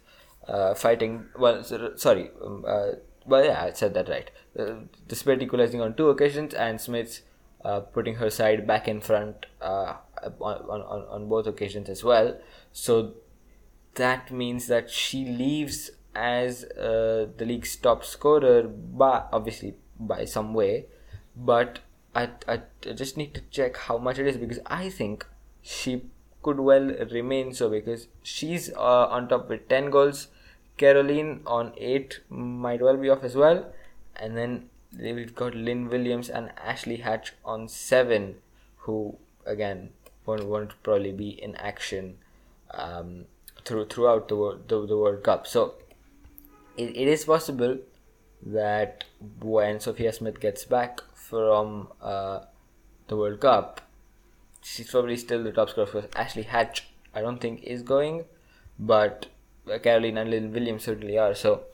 uh, 0.47 0.75
fighting, 0.75 1.27
well, 1.39 1.63
sorry, 1.97 2.31
um, 2.45 2.65
uh, 2.67 2.93
well, 3.27 3.45
yeah, 3.45 3.65
I 3.65 3.73
said 3.73 3.95
that 3.95 4.09
right. 4.09 4.31
Uh, 4.59 4.87
the 5.09 5.17
Spirit 5.17 5.43
equalizing 5.43 5.81
on 5.81 5.95
two 5.95 6.09
occasions, 6.09 6.55
and 6.55 6.81
Smith's 6.81 7.23
uh, 7.65 7.81
putting 7.81 8.17
her 8.17 8.31
side 8.31 8.67
back 8.67 8.89
in 8.89 9.01
front 9.01 9.47
on, 9.61 9.97
on, 10.41 10.81
on 11.09 11.29
both 11.29 11.47
occasions 11.47 11.89
as 11.89 12.03
well. 12.03 12.39
So 12.73 13.15
that 13.95 14.31
means 14.31 14.67
that 14.67 14.91
she 14.91 15.25
leaves 15.25 15.91
as 16.15 16.65
uh, 16.65 17.27
the 17.37 17.45
league's 17.45 17.77
top 17.77 18.05
scorer, 18.05 18.63
by 18.65 19.25
obviously 19.33 19.75
by 19.99 20.25
some 20.25 20.55
way. 20.55 20.87
But 21.37 21.81
I, 22.15 22.31
I, 22.47 22.63
just 22.95 23.17
need 23.17 23.35
to 23.35 23.41
check 23.51 23.77
how 23.77 23.99
much 23.99 24.19
it 24.19 24.27
is 24.27 24.37
because 24.37 24.59
I 24.67 24.91
think 24.91 25.27
she 25.63 26.03
could 26.43 26.61
well 26.61 26.95
remain 27.11 27.55
so 27.55 27.71
because 27.71 28.09
she's 28.23 28.71
uh, 28.75 29.07
on 29.07 29.29
top 29.29 29.49
with 29.49 29.69
10 29.69 29.91
goals. 29.91 30.29
Kerolin 30.79 31.41
on 31.47 31.73
8 31.77 32.21
might 32.29 32.83
well 32.83 32.97
be 32.97 33.09
off 33.09 33.23
as 33.23 33.37
well. 33.37 33.73
And 34.17 34.37
then 34.37 34.69
we've 34.99 35.35
got 35.35 35.55
Lynn 35.55 35.89
Williams 35.89 36.29
and 36.29 36.51
Ashley 36.59 36.97
Hatch 36.97 37.33
on 37.45 37.69
seven, 37.69 38.37
who 38.79 39.17
again 39.47 39.91
won't, 40.27 40.47
won't 40.47 40.83
probably 40.83 41.13
be 41.13 41.31
in 41.31 41.57
action 41.57 42.19
um, 42.73 43.25
through 43.65 43.87
throughout 43.87 44.29
the, 44.29 44.59
the 44.69 44.87
the 44.87 44.97
World 44.97 45.23
Cup. 45.23 45.47
So 45.47 45.75
it, 46.77 46.97
it 46.97 47.09
is 47.09 47.25
possible 47.25 47.79
that 48.45 49.05
when 49.41 49.81
Sophia 49.81 50.13
Smith 50.13 50.41
gets 50.41 50.65
back 50.65 51.01
from 51.15 51.89
uh, 52.01 52.41
the 53.09 53.17
World 53.17 53.41
Cup, 53.41 53.81
she's 54.63 54.91
probably 54.91 55.17
still 55.17 55.43
the 55.43 55.53
top 55.53 55.71
scorer 55.71 55.87
because 55.87 56.11
Ashley 56.17 56.43
Hatch 56.43 56.89
I 57.15 57.21
don't 57.21 57.41
think 57.41 57.63
is 57.63 57.83
going, 57.83 58.25
but 58.79 59.27
Kerolin 59.67 60.21
and 60.21 60.31
Lynn 60.31 60.53
Williams 60.53 60.85
certainly 60.85 61.19
are. 61.19 61.35
So 61.35 61.65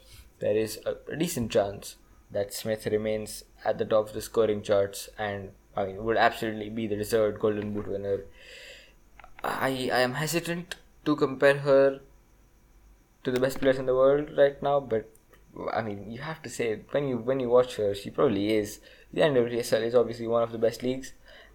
there 0.41 0.57
is 0.57 0.81
a, 0.85 0.97
a 1.13 1.17
decent 1.17 1.51
chance 1.51 1.97
that 2.31 2.53
Smith 2.53 2.87
remains 2.87 3.45
at 3.65 3.79
the 3.79 3.85
top 3.85 4.09
of 4.09 4.15
the 4.15 4.21
scoring 4.21 4.63
charts 4.63 5.09
and 5.19 5.51
I 5.77 5.87
mean 5.87 6.05
would 6.05 6.17
absolutely 6.17 6.71
be 6.71 6.87
the 6.87 6.97
deserved 6.97 7.41
Golden 7.41 7.73
Boot 7.73 7.89
winner. 7.89 8.25
I 9.43 9.91
I 9.93 10.01
am 10.01 10.15
hesitant 10.15 10.77
to 11.05 11.17
compare 11.17 11.59
her 11.59 12.01
to 13.29 13.33
the 13.33 13.41
best 13.41 13.61
players 13.61 13.79
in 13.79 13.87
the 13.87 13.95
world 13.95 14.31
right 14.37 14.63
now, 14.63 14.81
but 14.81 15.11
I 15.73 15.83
mean 15.83 16.11
you 16.11 16.21
have 16.21 16.43
to 16.43 16.51
say 16.51 16.81
when 16.91 17.09
you 17.09 17.19
when 17.19 17.41
you 17.41 17.49
watch 17.49 17.77
her, 17.77 17.95
she 17.95 18.11
probably 18.11 18.55
is. 18.57 18.81
The 19.13 19.23
NWSL 19.23 19.83
is 19.83 19.95
obviously 19.95 20.27
one 20.27 20.43
of 20.43 20.53
the 20.53 20.59
best 20.59 20.83
leagues, 20.83 21.13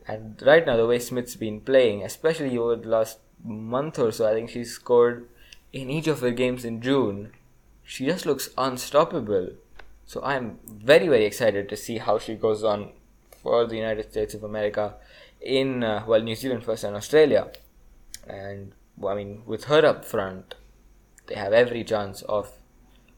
and 0.07 0.41
right 0.45 0.65
now 0.65 0.77
the 0.77 0.87
way 0.87 0.99
Smith's 0.99 1.35
been 1.35 1.61
playing, 1.61 2.03
especially 2.03 2.57
over 2.57 2.75
the 2.75 2.89
last 2.89 3.19
month 3.43 3.99
or 3.99 4.11
so, 4.11 4.27
I 4.27 4.33
think 4.33 4.49
she's 4.49 4.73
scored 4.73 5.27
in 5.71 5.89
each 5.89 6.07
of 6.07 6.21
her 6.21 6.31
games 6.31 6.65
in 6.65 6.81
June. 6.81 7.31
She 7.83 8.05
just 8.05 8.25
looks 8.25 8.49
unstoppable 8.57 9.49
so 10.05 10.21
I'm 10.23 10.59
very 10.67 11.07
very 11.07 11.25
excited 11.25 11.69
to 11.69 11.77
see 11.77 11.97
how 11.97 12.19
she 12.19 12.35
goes 12.35 12.63
on 12.63 12.91
for 13.41 13.65
the 13.65 13.75
United 13.75 14.11
States 14.11 14.33
of 14.33 14.43
America 14.43 14.95
in 15.41 15.83
uh, 15.83 16.03
well 16.07 16.21
New 16.21 16.35
Zealand 16.35 16.63
first 16.63 16.83
and 16.83 16.95
Australia, 16.95 17.51
and 18.27 18.73
I 19.05 19.15
mean 19.15 19.43
with 19.45 19.65
her 19.65 19.85
up 19.85 20.05
front, 20.05 20.55
they 21.27 21.35
have 21.35 21.53
every 21.53 21.83
chance 21.83 22.21
of 22.23 22.51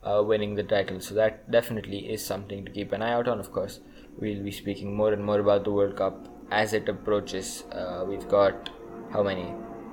uh, 0.04 0.22
winning 0.24 0.56
the 0.56 0.64
title. 0.64 1.00
So 1.00 1.16
that 1.16 1.50
definitely 1.50 2.12
is 2.12 2.24
something 2.24 2.64
to 2.66 2.72
keep 2.72 2.92
an 2.92 3.02
eye 3.02 3.14
out 3.14 3.28
on. 3.28 3.40
Of 3.40 3.52
course, 3.52 3.80
we'll 4.18 4.44
be 4.44 4.52
speaking 4.52 4.96
more 4.96 5.12
and 5.14 5.24
more 5.24 5.40
about 5.40 5.64
the 5.64 5.72
World 5.72 5.96
Cup 5.96 6.28
as 6.52 6.74
it 6.74 6.88
approaches. 6.88 7.64
Uh, 7.72 8.06
we've 8.08 8.28
got 8.28 8.70
how 9.12 9.24
many? 9.24 9.46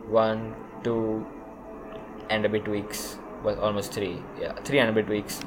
One, 0.08 0.54
two, 0.84 1.26
and 2.28 2.44
a 2.44 2.48
bit 2.48 2.68
weeks. 2.68 3.18
Well, 3.42 3.58
almost 3.60 3.92
three. 3.92 4.18
Yeah, 4.40 4.52
three 4.64 4.78
and 4.78 4.90
a 4.90 4.92
bit 4.92 5.08
weeks 5.08 5.40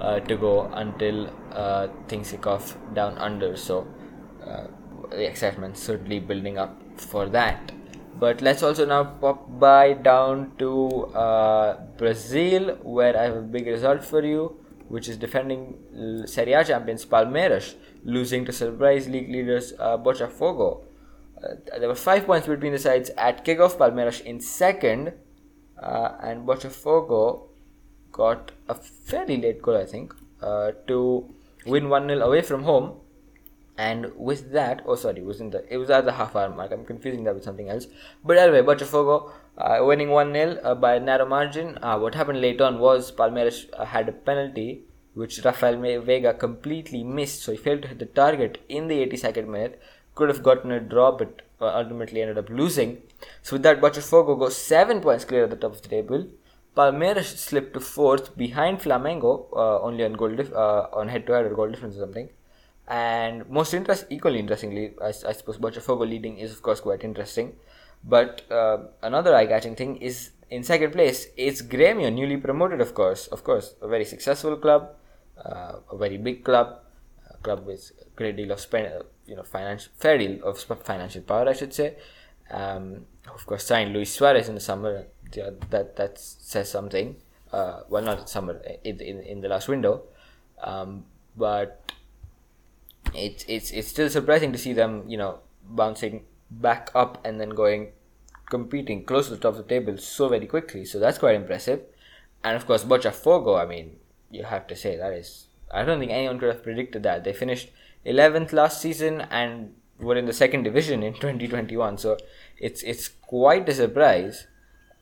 uh, 0.00 0.20
to 0.20 0.36
go 0.36 0.66
until 0.72 1.32
uh, 1.52 1.88
things 2.08 2.30
kick 2.30 2.46
off 2.46 2.76
down 2.94 3.16
under. 3.18 3.56
So 3.56 3.86
uh, 4.44 4.66
the 5.10 5.26
excitement 5.28 5.76
certainly 5.76 6.20
building 6.20 6.58
up 6.58 6.76
for 6.96 7.28
that. 7.28 7.72
But 8.18 8.40
let's 8.40 8.62
also 8.62 8.84
now 8.84 9.04
pop 9.04 9.46
by 9.60 9.92
down 9.92 10.52
to 10.58 11.06
uh, 11.14 11.80
Brazil, 11.96 12.76
where 12.82 13.16
I 13.16 13.24
have 13.24 13.36
a 13.36 13.42
big 13.42 13.66
result 13.66 14.04
for 14.04 14.24
you, 14.24 14.58
which 14.88 15.08
is 15.08 15.16
defending 15.16 16.24
Serie 16.26 16.54
A 16.54 16.64
champions 16.64 17.06
Palmeiras, 17.06 17.74
losing 18.04 18.44
to 18.46 18.52
surprise 18.52 19.08
league 19.08 19.30
leaders 19.30 19.72
uh, 19.78 19.96
Botafogo. 19.96 20.84
Uh, 21.36 21.54
there 21.78 21.88
were 21.88 21.94
five 21.94 22.26
points 22.26 22.48
between 22.48 22.72
the 22.72 22.78
sides 22.78 23.10
at 23.16 23.44
kickoff. 23.44 23.76
Palmeiras 23.76 24.20
in 24.22 24.40
second, 24.40 25.12
and 25.80 26.46
Botafogo 26.46 27.48
got 28.10 28.50
a 28.68 28.74
fairly 28.74 29.36
late 29.36 29.62
goal, 29.62 29.76
I 29.76 29.86
think, 29.86 30.12
uh, 30.42 30.72
to 30.88 31.32
win 31.66 31.88
1 31.88 32.08
0 32.08 32.20
away 32.20 32.42
from 32.42 32.64
home. 32.64 32.94
And 33.78 34.10
with 34.16 34.50
that, 34.52 34.82
oh 34.86 34.96
sorry, 34.96 35.18
it 35.18 35.24
was 35.24 35.40
in 35.40 35.50
the 35.50 35.64
it 35.72 35.76
was 35.78 35.88
at 35.88 36.04
the 36.04 36.12
half 36.12 36.34
hour 36.34 36.48
mark. 36.50 36.72
I'm 36.72 36.84
confusing 36.84 37.22
that 37.24 37.34
with 37.34 37.44
something 37.44 37.68
else. 37.68 37.86
But 38.24 38.36
anyway, 38.36 38.62
Botafogo 38.62 39.30
uh, 39.56 39.78
winning 39.82 40.10
one 40.10 40.32
0 40.32 40.58
uh, 40.64 40.74
by 40.74 40.96
a 40.96 41.00
narrow 41.00 41.26
margin. 41.26 41.78
Uh, 41.80 41.96
what 41.98 42.16
happened 42.16 42.40
later 42.40 42.64
on 42.64 42.80
was 42.80 43.12
Palmeiras 43.12 43.66
uh, 43.78 43.84
had 43.84 44.08
a 44.08 44.12
penalty 44.12 44.82
which 45.14 45.44
Raphael 45.44 45.76
Veiga 45.76 46.36
completely 46.36 47.04
missed, 47.04 47.42
so 47.42 47.52
he 47.52 47.58
failed 47.58 47.82
to 47.82 47.88
hit 47.88 48.00
the 48.00 48.06
target 48.06 48.58
in 48.68 48.88
the 48.88 48.98
82nd 49.06 49.46
minute. 49.46 49.80
Could 50.16 50.28
have 50.28 50.42
gotten 50.42 50.72
a 50.72 50.80
draw, 50.80 51.12
but 51.16 51.42
uh, 51.60 51.66
ultimately 51.66 52.20
ended 52.20 52.38
up 52.38 52.50
losing. 52.50 53.02
So 53.42 53.54
with 53.54 53.62
that, 53.62 53.80
Botafogo 53.80 54.36
goes 54.38 54.56
seven 54.56 55.00
points 55.00 55.24
clear 55.24 55.44
at 55.44 55.50
the 55.50 55.56
top 55.56 55.72
of 55.72 55.82
the 55.82 55.88
table. 55.88 56.26
Palmeiras 56.76 57.36
slipped 57.36 57.74
to 57.74 57.80
fourth 57.80 58.36
behind 58.36 58.80
Flamengo, 58.80 59.48
uh, 59.52 59.80
only 59.80 60.04
on 60.04 60.12
goal 60.14 60.34
dif- 60.34 60.52
on 60.52 61.08
head-to-head 61.08 61.46
or 61.46 61.54
goal 61.54 61.68
difference 61.68 61.96
or 61.96 62.00
something. 62.00 62.28
And 62.88 63.48
most 63.50 63.74
interest, 63.74 64.06
equally 64.08 64.38
interestingly, 64.38 64.94
I, 65.00 65.08
I 65.08 65.32
suppose 65.32 65.58
Botafogo 65.58 66.08
leading 66.08 66.38
is 66.38 66.52
of 66.52 66.62
course 66.62 66.80
quite 66.80 67.04
interesting. 67.04 67.56
But 68.02 68.50
uh, 68.50 68.78
another 69.02 69.34
eye-catching 69.34 69.76
thing 69.76 69.98
is 69.98 70.30
in 70.50 70.62
second 70.62 70.92
place, 70.92 71.26
it's 71.36 71.60
Grêmio, 71.60 72.12
newly 72.12 72.38
promoted, 72.38 72.80
of 72.80 72.94
course. 72.94 73.26
Of 73.26 73.44
course, 73.44 73.74
a 73.82 73.88
very 73.88 74.06
successful 74.06 74.56
club, 74.56 74.90
uh, 75.44 75.80
a 75.92 75.96
very 75.98 76.16
big 76.16 76.44
club, 76.44 76.78
a 77.28 77.36
club 77.38 77.66
with 77.66 77.92
a 78.00 78.08
great 78.16 78.36
deal 78.36 78.50
of 78.52 78.60
spend, 78.60 78.90
you 79.26 79.36
know, 79.36 79.42
financial, 79.42 79.92
fair 79.96 80.16
deal 80.16 80.42
of 80.44 80.58
financial 80.58 81.22
power, 81.22 81.48
I 81.48 81.52
should 81.52 81.74
say. 81.74 81.96
Um, 82.50 83.04
of 83.34 83.44
course, 83.44 83.64
signed 83.64 83.92
Luis 83.92 84.14
Suarez 84.14 84.48
in 84.48 84.54
the 84.54 84.60
summer. 84.60 85.04
Yeah, 85.34 85.50
that 85.68 85.96
that 85.96 86.18
says 86.18 86.70
something. 86.70 87.16
Uh, 87.52 87.80
well, 87.90 88.02
not 88.02 88.30
summer, 88.30 88.62
in, 88.84 89.00
in, 89.00 89.20
in 89.20 89.40
the 89.42 89.48
last 89.48 89.68
window. 89.68 90.04
Um, 90.62 91.04
but 91.36 91.92
it's 93.14 93.44
it's 93.48 93.70
it's 93.70 93.88
still 93.88 94.10
surprising 94.10 94.52
to 94.52 94.58
see 94.58 94.72
them, 94.72 95.04
you 95.08 95.16
know, 95.16 95.40
bouncing 95.64 96.24
back 96.50 96.90
up 96.94 97.24
and 97.24 97.40
then 97.40 97.50
going 97.50 97.92
competing 98.48 99.04
close 99.04 99.28
to 99.28 99.34
the 99.34 99.40
top 99.40 99.52
of 99.52 99.58
the 99.58 99.74
table 99.74 99.96
so 99.98 100.28
very 100.28 100.46
quickly. 100.46 100.84
So 100.84 100.98
that's 100.98 101.18
quite 101.18 101.34
impressive. 101.34 101.82
And 102.42 102.56
of 102.56 102.66
course, 102.66 102.84
Botafogo, 102.84 103.60
I 103.60 103.66
mean, 103.66 103.96
you 104.30 104.44
have 104.44 104.66
to 104.68 104.76
say 104.76 104.96
that 104.96 105.12
is. 105.12 105.46
I 105.70 105.84
don't 105.84 105.98
think 105.98 106.12
anyone 106.12 106.38
could 106.38 106.48
have 106.48 106.62
predicted 106.62 107.02
that. 107.02 107.24
They 107.24 107.32
finished 107.32 107.70
11th 108.06 108.52
last 108.52 108.80
season 108.80 109.20
and 109.30 109.74
were 109.98 110.16
in 110.16 110.26
the 110.26 110.32
second 110.32 110.62
division 110.62 111.02
in 111.02 111.12
2021. 111.14 111.98
So 111.98 112.16
it's 112.56 112.82
it's 112.82 113.08
quite 113.08 113.68
a 113.68 113.74
surprise. 113.74 114.46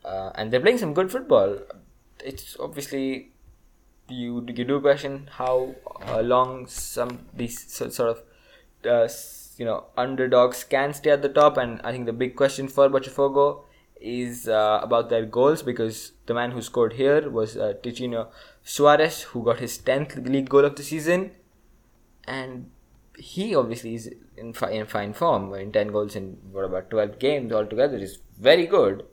Uh, 0.03 0.31
and 0.35 0.51
they're 0.51 0.61
playing 0.61 0.77
some 0.77 0.93
good 0.93 1.11
football. 1.11 1.59
It's 2.23 2.57
obviously 2.59 3.31
you 4.09 4.45
you 4.47 4.63
do 4.63 4.79
question 4.79 5.29
how 5.31 5.75
uh, 6.07 6.21
long 6.21 6.67
some 6.67 7.19
these 7.33 7.71
sort 7.73 7.99
of 7.99 8.23
uh, 8.85 9.07
you 9.57 9.65
know 9.65 9.85
underdogs 9.97 10.63
can 10.63 10.93
stay 10.93 11.11
at 11.11 11.21
the 11.21 11.29
top, 11.29 11.57
and 11.57 11.81
I 11.83 11.91
think 11.91 12.05
the 12.05 12.13
big 12.13 12.35
question 12.35 12.67
for 12.67 12.89
Botafogo 12.89 13.63
is 13.99 14.47
uh, 14.47 14.79
about 14.83 15.09
their 15.09 15.25
goals 15.25 15.63
because 15.63 16.11
the 16.27 16.33
man 16.33 16.51
who 16.51 16.61
scored 16.61 16.93
here 16.93 17.29
was 17.29 17.57
uh, 17.57 17.73
Tiquinho 17.81 18.27
Soares, 18.63 19.23
who 19.23 19.43
got 19.43 19.59
his 19.59 19.77
tenth 19.77 20.15
league 20.15 20.49
goal 20.49 20.65
of 20.65 20.75
the 20.75 20.83
season, 20.83 21.31
and 22.25 22.69
he 23.17 23.55
obviously 23.55 23.95
is 23.95 24.13
in, 24.37 24.53
fi- 24.53 24.71
in 24.71 24.85
fine 24.85 25.13
form. 25.13 25.53
In 25.53 25.71
ten 25.71 25.87
goals 25.87 26.15
in 26.15 26.37
what 26.51 26.65
about 26.65 26.89
twelve 26.89 27.17
games 27.19 27.51
altogether 27.51 27.97
is 27.97 28.19
very 28.39 28.67
good. 28.67 29.05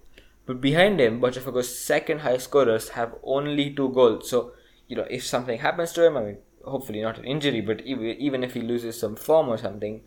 But 0.47 0.61
behind 0.61 1.01
him, 1.01 1.23
Botafogo's 1.23 1.75
second 1.75 2.19
highest 2.19 2.45
scorers 2.45 2.91
have 2.91 3.15
only 3.23 3.73
two 3.75 3.89
goals. 3.89 4.29
So 4.29 4.53
you 4.89 4.97
know, 4.97 5.07
if 5.11 5.25
something 5.25 5.59
happens 5.59 5.93
to 5.93 6.07
him, 6.07 6.17
I 6.17 6.23
mean, 6.23 6.39
hopefully 6.65 7.03
not 7.03 7.19
an 7.19 7.25
injury, 7.25 7.61
but 7.61 7.81
even, 7.83 8.45
if 8.45 8.55
he 8.55 8.61
loses 8.61 8.99
some 8.99 9.17
form 9.17 9.49
or 9.49 9.59
something, 9.59 10.03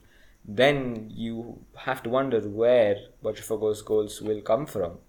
then 0.46 1.12
you 1.14 1.60
have 1.76 2.02
to 2.04 2.10
wonder 2.10 2.40
where 2.42 2.98
Botafogo's 3.24 3.82
goals 3.82 4.22
will 4.22 4.42
come 4.42 4.66
from. 4.66 5.00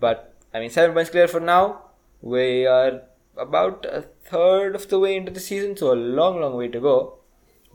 But, 0.00 0.34
I 0.54 0.60
mean, 0.60 0.70
seven 0.70 0.94
points 0.94 1.10
clear 1.10 1.28
for 1.28 1.40
now. 1.40 1.82
We 2.20 2.66
are 2.66 3.02
about 3.36 3.84
a 3.84 4.02
third 4.02 4.74
of 4.74 4.88
the 4.88 4.98
way 4.98 5.16
into 5.16 5.32
the 5.32 5.40
season, 5.40 5.76
so 5.76 5.92
a 5.92 5.94
long, 5.94 6.40
long 6.40 6.54
way 6.54 6.68
to 6.68 6.80
go. 6.80 7.18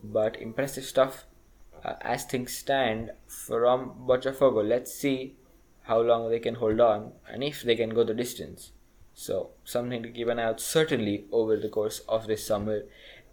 But 0.03 0.41
impressive 0.41 0.85
stuff 0.85 1.25
uh, 1.83 1.93
as 2.01 2.25
things 2.25 2.53
stand 2.53 3.11
from 3.27 4.05
Botafogo. 4.07 4.67
Let's 4.67 4.93
see 4.93 5.35
how 5.83 6.01
long 6.01 6.29
they 6.29 6.39
can 6.39 6.55
hold 6.55 6.79
on 6.79 7.11
and 7.29 7.43
if 7.43 7.63
they 7.63 7.75
can 7.75 7.89
go 7.89 8.03
the 8.03 8.13
distance. 8.13 8.71
So, 9.21 9.51
something 9.63 10.01
to 10.01 10.09
keep 10.09 10.29
an 10.29 10.39
eye 10.39 10.45
out 10.45 10.59
certainly 10.59 11.25
over 11.31 11.55
the 11.55 11.69
course 11.69 11.99
of 12.09 12.25
this 12.25 12.43
summer 12.43 12.85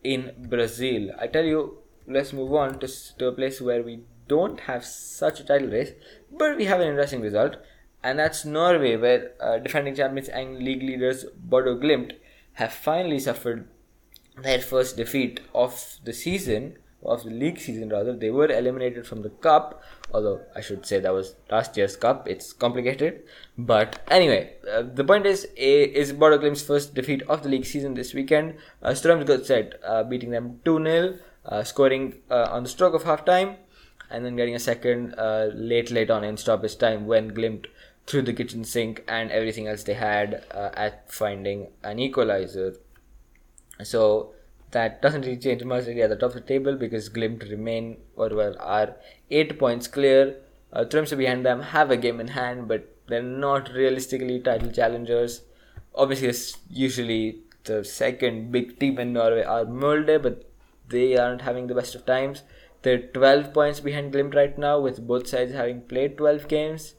in 0.04 0.34
Brazil. 0.36 1.12
I 1.18 1.28
tell 1.28 1.46
you, 1.46 1.78
let's 2.06 2.34
move 2.34 2.52
on 2.52 2.78
to, 2.80 2.88
to 3.18 3.28
a 3.28 3.32
place 3.32 3.58
where 3.62 3.82
we 3.82 4.00
don't 4.28 4.60
have 4.60 4.84
such 4.84 5.40
a 5.40 5.44
title 5.44 5.68
race, 5.68 5.92
but 6.30 6.58
we 6.58 6.66
have 6.66 6.80
an 6.80 6.88
interesting 6.88 7.22
result, 7.22 7.56
and 8.02 8.18
that's 8.18 8.44
Norway, 8.44 8.96
where 8.96 9.30
uh, 9.40 9.56
defending 9.60 9.94
champions 9.94 10.28
and 10.28 10.58
league 10.58 10.82
leaders 10.82 11.24
Bodo 11.34 11.74
Glimt 11.74 12.12
have 12.52 12.74
finally 12.74 13.18
suffered 13.18 13.66
their 14.42 14.60
first 14.60 14.98
defeat 14.98 15.40
of 15.54 15.96
the 16.04 16.12
season 16.12 16.76
of 17.04 17.22
the 17.24 17.30
league 17.30 17.58
season 17.58 17.88
rather 17.88 18.14
they 18.16 18.30
were 18.30 18.50
eliminated 18.50 19.06
from 19.06 19.22
the 19.22 19.30
cup 19.46 19.82
although 20.12 20.40
i 20.56 20.60
should 20.60 20.84
say 20.84 20.98
that 20.98 21.12
was 21.12 21.36
last 21.50 21.76
year's 21.76 21.96
cup. 21.96 22.28
It's 22.28 22.52
complicated. 22.52 23.22
But 23.56 24.00
anyway 24.10 24.54
uh, 24.70 24.82
the 24.82 25.04
point 25.04 25.26
is 25.26 25.46
is 25.56 26.12
Bodo 26.12 26.38
Glimt's 26.38 26.62
first 26.62 26.94
defeat 26.94 27.22
of 27.22 27.42
the 27.42 27.48
league 27.48 27.66
season 27.66 27.94
this 27.94 28.14
weekend. 28.14 28.54
Uh, 28.82 28.90
Strømsgodset 28.90 29.74
uh, 29.84 30.02
beating 30.04 30.30
them 30.30 30.60
2-0 30.64 31.18
uh, 31.44 31.64
scoring 31.64 32.14
uh, 32.30 32.48
on 32.50 32.62
the 32.62 32.68
stroke 32.68 32.94
of 32.94 33.04
half 33.04 33.24
time 33.24 33.56
and 34.10 34.24
then 34.24 34.36
getting 34.36 34.54
a 34.54 34.58
second 34.58 35.14
uh, 35.18 35.50
late 35.54 35.90
late 35.90 36.10
on 36.10 36.24
in 36.24 36.36
stoppage 36.36 36.78
time 36.78 37.06
when 37.06 37.30
Glimt 37.30 37.66
threw 38.06 38.22
the 38.22 38.32
kitchen 38.32 38.64
sink 38.64 39.04
and 39.06 39.30
everything 39.30 39.66
else 39.68 39.84
they 39.84 39.94
had 39.94 40.44
uh, 40.50 40.70
at 40.74 41.12
finding 41.12 41.68
an 41.82 41.98
equalizer. 41.98 42.76
So 43.82 44.32
that 44.70 45.00
doesn't 45.00 45.22
really 45.22 45.36
change 45.36 45.64
much 45.64 45.86
really 45.86 46.02
at 46.02 46.10
the 46.10 46.16
top 46.16 46.30
of 46.30 46.34
the 46.34 46.40
table 46.40 46.76
because 46.76 47.08
Glimt 47.08 47.50
remain 47.50 47.98
or 48.16 48.28
well 48.28 48.56
are 48.60 48.96
eight 49.30 49.58
points 49.58 49.88
clear. 49.88 50.36
Uh, 50.72 50.84
behind 50.84 51.46
them 51.46 51.62
have 51.62 51.90
a 51.90 51.96
game 51.96 52.20
in 52.20 52.28
hand, 52.28 52.68
but 52.68 52.94
they're 53.06 53.22
not 53.22 53.70
realistically 53.72 54.38
title 54.38 54.70
challengers. 54.70 55.42
Obviously, 55.94 56.28
it's 56.28 56.58
usually 56.68 57.40
the 57.64 57.84
second 57.84 58.52
big 58.52 58.78
team 58.78 58.98
in 58.98 59.14
Norway 59.14 59.42
are 59.42 59.64
Molde, 59.64 60.22
but 60.22 60.44
they 60.88 61.16
aren't 61.16 61.42
having 61.42 61.66
the 61.66 61.74
best 61.74 61.94
of 61.94 62.04
times. 62.04 62.42
They're 62.82 62.98
12 62.98 63.54
points 63.54 63.80
behind 63.80 64.12
Glimt 64.12 64.34
right 64.34 64.56
now, 64.58 64.78
with 64.78 65.06
both 65.06 65.26
sides 65.26 65.52
having 65.52 65.82
played 65.82 66.18
12 66.18 66.48
games. 66.48 66.94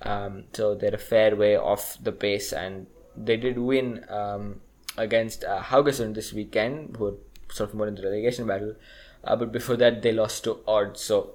Um, 0.00 0.44
so 0.52 0.74
they're 0.74 0.94
a 0.94 0.98
fair 0.98 1.36
way 1.36 1.56
off 1.56 1.98
the 2.02 2.12
pace, 2.12 2.52
and 2.52 2.86
they 3.16 3.36
did 3.36 3.58
win 3.58 4.04
um, 4.08 4.60
against 4.96 5.44
uh, 5.44 5.62
Haugesund 5.62 6.14
this 6.14 6.32
weekend, 6.32 6.96
who 6.96 7.18
sort 7.50 7.70
of 7.70 7.76
more 7.76 7.88
in 7.88 7.94
the 7.94 8.02
relegation 8.02 8.46
battle. 8.46 8.74
Uh, 9.24 9.36
but 9.36 9.52
before 9.52 9.76
that, 9.76 10.02
they 10.02 10.12
lost 10.12 10.44
to 10.44 10.58
Odd, 10.66 10.96
so 10.98 11.34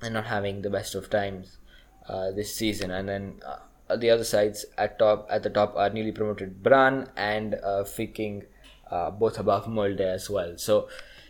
they're 0.00 0.10
not 0.10 0.26
having 0.26 0.62
the 0.62 0.70
best 0.70 0.94
of 0.94 1.08
times 1.08 1.58
uh, 2.08 2.30
this 2.30 2.54
season. 2.54 2.90
And 2.90 3.08
then 3.08 3.40
uh, 3.88 3.96
the 3.96 4.10
other 4.10 4.24
sides 4.24 4.66
at 4.76 4.98
top 4.98 5.26
at 5.30 5.42
the 5.42 5.50
top 5.50 5.74
are 5.76 5.90
newly 5.90 6.12
promoted 6.12 6.62
Brann 6.62 7.08
and 7.16 7.54
uh, 7.54 7.84
uh, 8.90 9.10
both 9.10 9.38
above 9.38 9.66
Molde 9.68 10.00
as 10.00 10.28
well. 10.28 10.54
So 10.56 10.88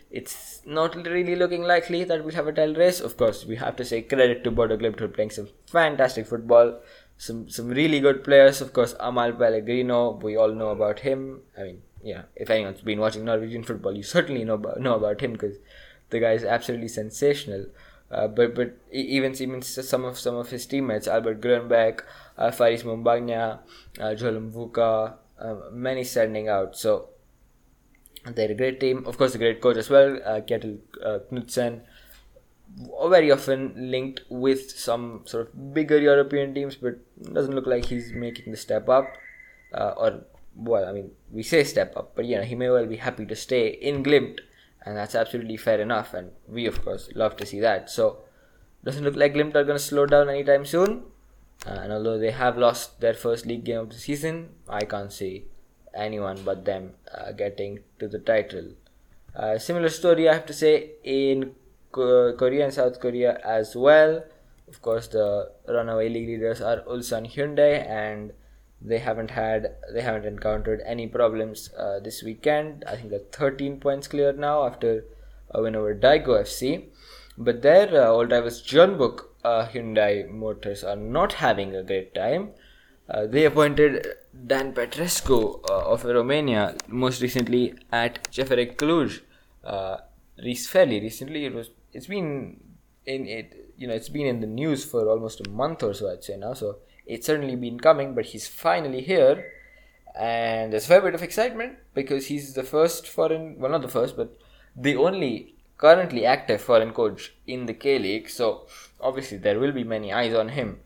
it's 0.09 0.61
not 0.65 0.95
really 0.95 1.35
looking 1.35 1.63
likely 1.63 2.03
that 2.03 2.23
we'll 2.23 2.35
have 2.35 2.47
a 2.47 2.53
title 2.53 2.75
race. 2.75 2.99
Of 2.99 3.17
course, 3.17 3.45
we 3.45 3.55
have 3.57 3.75
to 3.77 3.85
say 3.85 4.01
credit 4.01 4.43
to 4.43 4.51
Bodo 4.51 4.77
Glimt 4.77 4.97
for 4.97 5.07
playing 5.07 5.31
some 5.31 5.49
fantastic 5.69 6.27
football 6.27 6.79
some 7.17 7.49
some 7.49 7.69
really 7.69 7.99
good 7.99 8.23
players. 8.23 8.61
Of 8.61 8.73
course, 8.73 8.95
Amahl 8.99 9.33
Pellegrino, 9.33 10.11
we 10.21 10.35
all 10.37 10.53
know 10.53 10.69
about 10.69 10.99
him. 10.99 11.41
I 11.57 11.63
mean, 11.63 11.81
yeah, 12.03 12.23
if 12.35 12.49
anyone's 12.49 12.81
been 12.81 12.99
watching 12.99 13.25
Norwegian 13.25 13.63
football, 13.63 13.95
you 13.95 14.03
certainly 14.03 14.43
know 14.43 14.55
about, 14.55 14.79
know 14.79 14.95
about 14.95 15.21
him 15.21 15.33
because 15.33 15.57
the 16.09 16.19
guy 16.19 16.33
is 16.33 16.43
absolutely 16.43 16.87
sensational. 16.87 17.65
Uh, 18.09 18.27
but 18.27 18.55
but 18.55 18.77
even 18.91 19.35
even 19.41 19.61
some 19.61 20.05
of 20.05 20.17
some 20.17 20.35
of 20.35 20.49
his 20.49 20.65
teammates, 20.65 21.07
Albert 21.07 21.41
Grønbæk, 21.41 22.01
uh, 22.37 22.51
Faris 22.51 22.83
Moumbagna, 22.83 23.59
uh, 23.99 24.15
Joel 24.15 24.39
Mvuka, 24.39 25.15
uh, 25.39 25.55
many 25.71 26.03
standing 26.03 26.47
out. 26.47 26.77
So 26.77 27.09
they're 28.25 28.51
a 28.51 28.55
great 28.55 28.79
team. 28.79 29.05
Of 29.05 29.17
course, 29.17 29.35
a 29.35 29.37
great 29.37 29.61
coach 29.61 29.77
as 29.77 29.89
well, 29.89 30.19
uh, 30.23 30.39
Kjetil 30.39 30.79
uh, 31.03 31.19
Knutsen 31.31 31.81
very 33.09 33.31
often 33.31 33.91
linked 33.91 34.21
with 34.29 34.71
some 34.71 35.21
sort 35.25 35.47
of 35.47 35.73
bigger 35.73 35.97
European 35.97 36.53
teams, 36.53 36.75
but 36.75 36.99
doesn't 37.33 37.55
look 37.55 37.67
like 37.67 37.85
he's 37.85 38.13
making 38.13 38.51
the 38.51 38.57
step 38.57 38.89
up. 38.89 39.07
Uh, 39.73 39.93
or, 39.97 40.21
well, 40.55 40.85
I 40.87 40.91
mean, 40.91 41.11
we 41.31 41.43
say 41.43 41.63
step 41.63 41.95
up, 41.97 42.15
but 42.15 42.25
you 42.25 42.35
know, 42.35 42.43
he 42.43 42.55
may 42.55 42.69
well 42.69 42.85
be 42.85 42.97
happy 42.97 43.25
to 43.25 43.35
stay 43.35 43.69
in 43.69 44.03
Glimt, 44.03 44.39
and 44.85 44.95
that's 44.95 45.15
absolutely 45.15 45.57
fair 45.57 45.81
enough. 45.81 46.13
And 46.13 46.31
we, 46.47 46.65
of 46.65 46.83
course, 46.83 47.09
love 47.15 47.35
to 47.37 47.45
see 47.45 47.59
that. 47.61 47.89
So, 47.89 48.19
doesn't 48.83 49.03
look 49.03 49.15
like 49.15 49.33
Glimt 49.33 49.55
are 49.55 49.63
going 49.63 49.77
to 49.77 49.83
slow 49.83 50.05
down 50.05 50.29
anytime 50.29 50.65
soon. 50.65 51.03
Uh, 51.65 51.71
and 51.71 51.91
although 51.91 52.19
they 52.19 52.31
have 52.31 52.57
lost 52.57 52.99
their 53.01 53.13
first 53.13 53.45
league 53.45 53.63
game 53.63 53.79
of 53.79 53.89
the 53.89 53.97
season, 53.97 54.49
I 54.69 54.85
can't 54.85 55.11
see 55.11 55.45
anyone 55.95 56.39
but 56.45 56.65
them 56.65 56.93
uh, 57.13 57.31
getting 57.31 57.79
to 57.99 58.07
the 58.07 58.19
title. 58.19 58.73
Uh, 59.35 59.57
similar 59.57 59.89
story, 59.89 60.29
I 60.29 60.33
have 60.33 60.45
to 60.45 60.53
say, 60.53 60.91
in 61.03 61.55
Korea 61.91 62.65
and 62.65 62.73
South 62.73 62.99
Korea 62.99 63.39
as 63.43 63.75
well. 63.75 64.23
Of 64.67 64.81
course, 64.81 65.07
the 65.07 65.51
runaway 65.67 66.09
league 66.09 66.27
leaders 66.27 66.61
are 66.61 66.81
Ulsan 66.81 67.31
Hyundai, 67.33 67.87
and 67.87 68.33
they 68.81 68.99
haven't 68.99 69.31
had 69.31 69.75
they 69.93 70.01
haven't 70.01 70.25
encountered 70.25 70.81
any 70.85 71.07
problems 71.07 71.69
uh, 71.77 71.99
this 71.99 72.21
weekend. 72.23 72.83
I 72.87 72.95
think 72.95 73.09
they're 73.09 73.31
13 73.31 73.79
points 73.79 74.07
clear 74.07 74.33
now 74.33 74.65
after 74.65 75.05
a 75.51 75.61
win 75.61 75.75
over 75.75 75.95
Daegu 75.95 76.27
FC. 76.27 76.85
But 77.37 77.61
their 77.61 77.87
uh, 77.89 78.07
old 78.07 78.31
rivals 78.31 78.61
Jeonbuk 78.61 79.25
uh, 79.43 79.67
Hyundai 79.67 80.29
Motors 80.29 80.83
are 80.83 80.95
not 80.95 81.33
having 81.33 81.75
a 81.75 81.83
great 81.83 82.13
time. 82.13 82.49
Uh, 83.09 83.25
they 83.25 83.45
appointed 83.45 84.05
Dan 84.45 84.73
Petrescu 84.73 85.61
uh, 85.69 85.91
of 85.93 86.03
Romania 86.03 86.75
most 86.87 87.21
recently 87.21 87.73
at 87.91 88.23
CFR 88.31 88.75
Cluj 88.75 89.21
uh, 89.63 89.97
recently. 90.43 91.45
It 91.45 91.53
was 91.53 91.69
it's 91.97 92.07
been 92.07 92.31
in 93.05 93.25
it 93.25 93.73
you 93.75 93.87
know 93.87 93.95
it's 93.99 94.09
been 94.09 94.27
in 94.27 94.39
the 94.39 94.51
news 94.61 94.85
for 94.85 95.09
almost 95.09 95.41
a 95.45 95.49
month 95.49 95.81
or 95.81 95.93
so 95.93 96.11
I'd 96.11 96.23
say 96.23 96.37
now. 96.37 96.53
So 96.53 96.77
it's 97.05 97.25
certainly 97.25 97.55
been 97.55 97.79
coming, 97.79 98.13
but 98.13 98.25
he's 98.27 98.47
finally 98.47 99.01
here, 99.01 99.51
and 100.15 100.71
there's 100.71 100.85
a 100.85 100.89
fair 100.89 101.01
bit 101.01 101.15
of 101.15 101.23
excitement 101.23 101.77
because 101.93 102.27
he's 102.27 102.53
the 102.53 102.63
first 102.63 103.07
foreign 103.07 103.59
well 103.59 103.71
not 103.71 103.81
the 103.81 103.95
first 103.99 104.15
but 104.15 104.37
the 104.75 104.95
only 104.95 105.55
currently 105.77 106.25
active 106.25 106.61
foreign 106.61 106.93
coach 106.93 107.33
in 107.47 107.65
the 107.65 107.73
K 107.73 107.97
League. 107.97 108.29
So 108.29 108.67
obviously 109.01 109.39
there 109.39 109.59
will 109.59 109.71
be 109.71 109.83
many 109.83 110.13
eyes 110.13 110.35
on 110.35 110.49
him. 110.49 110.79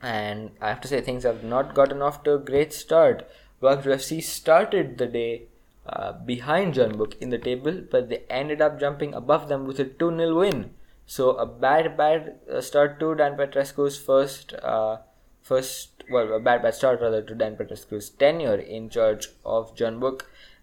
And 0.00 0.50
I 0.60 0.68
have 0.68 0.80
to 0.80 0.88
say 0.88 1.00
things 1.00 1.22
have 1.22 1.44
not 1.44 1.74
gotten 1.74 2.02
off 2.02 2.24
to 2.24 2.34
a 2.34 2.38
great 2.50 2.72
start. 2.72 3.28
Gwangju 3.60 3.94
FC 3.96 4.20
started 4.20 4.98
the 4.98 5.06
day 5.06 5.46
uh, 5.86 6.12
behind 6.12 6.74
Jeonbuk 6.74 7.18
in 7.20 7.30
the 7.30 7.38
table, 7.38 7.82
but 7.90 8.08
they 8.08 8.22
ended 8.30 8.62
up 8.62 8.78
jumping 8.78 9.14
above 9.14 9.48
them 9.48 9.66
with 9.66 9.80
a 9.80 9.84
2 9.84 10.16
0 10.16 10.38
win. 10.38 10.70
So 11.06 11.32
a 11.32 11.46
bad, 11.46 11.96
bad 11.96 12.38
uh, 12.50 12.60
start 12.60 13.00
to 13.00 13.14
Dan 13.14 13.36
Petrescu's 13.36 13.98
first, 13.98 14.54
uh, 14.54 14.98
first, 15.42 16.04
well, 16.10 16.32
a 16.32 16.40
bad, 16.40 16.62
bad 16.62 16.74
start 16.74 17.00
rather 17.00 17.22
to 17.22 17.34
Dan 17.34 17.56
Petrescu's 17.56 18.10
tenure 18.10 18.54
in 18.54 18.88
charge 18.88 19.28
of 19.44 19.74
Jeonbuk. 19.74 20.22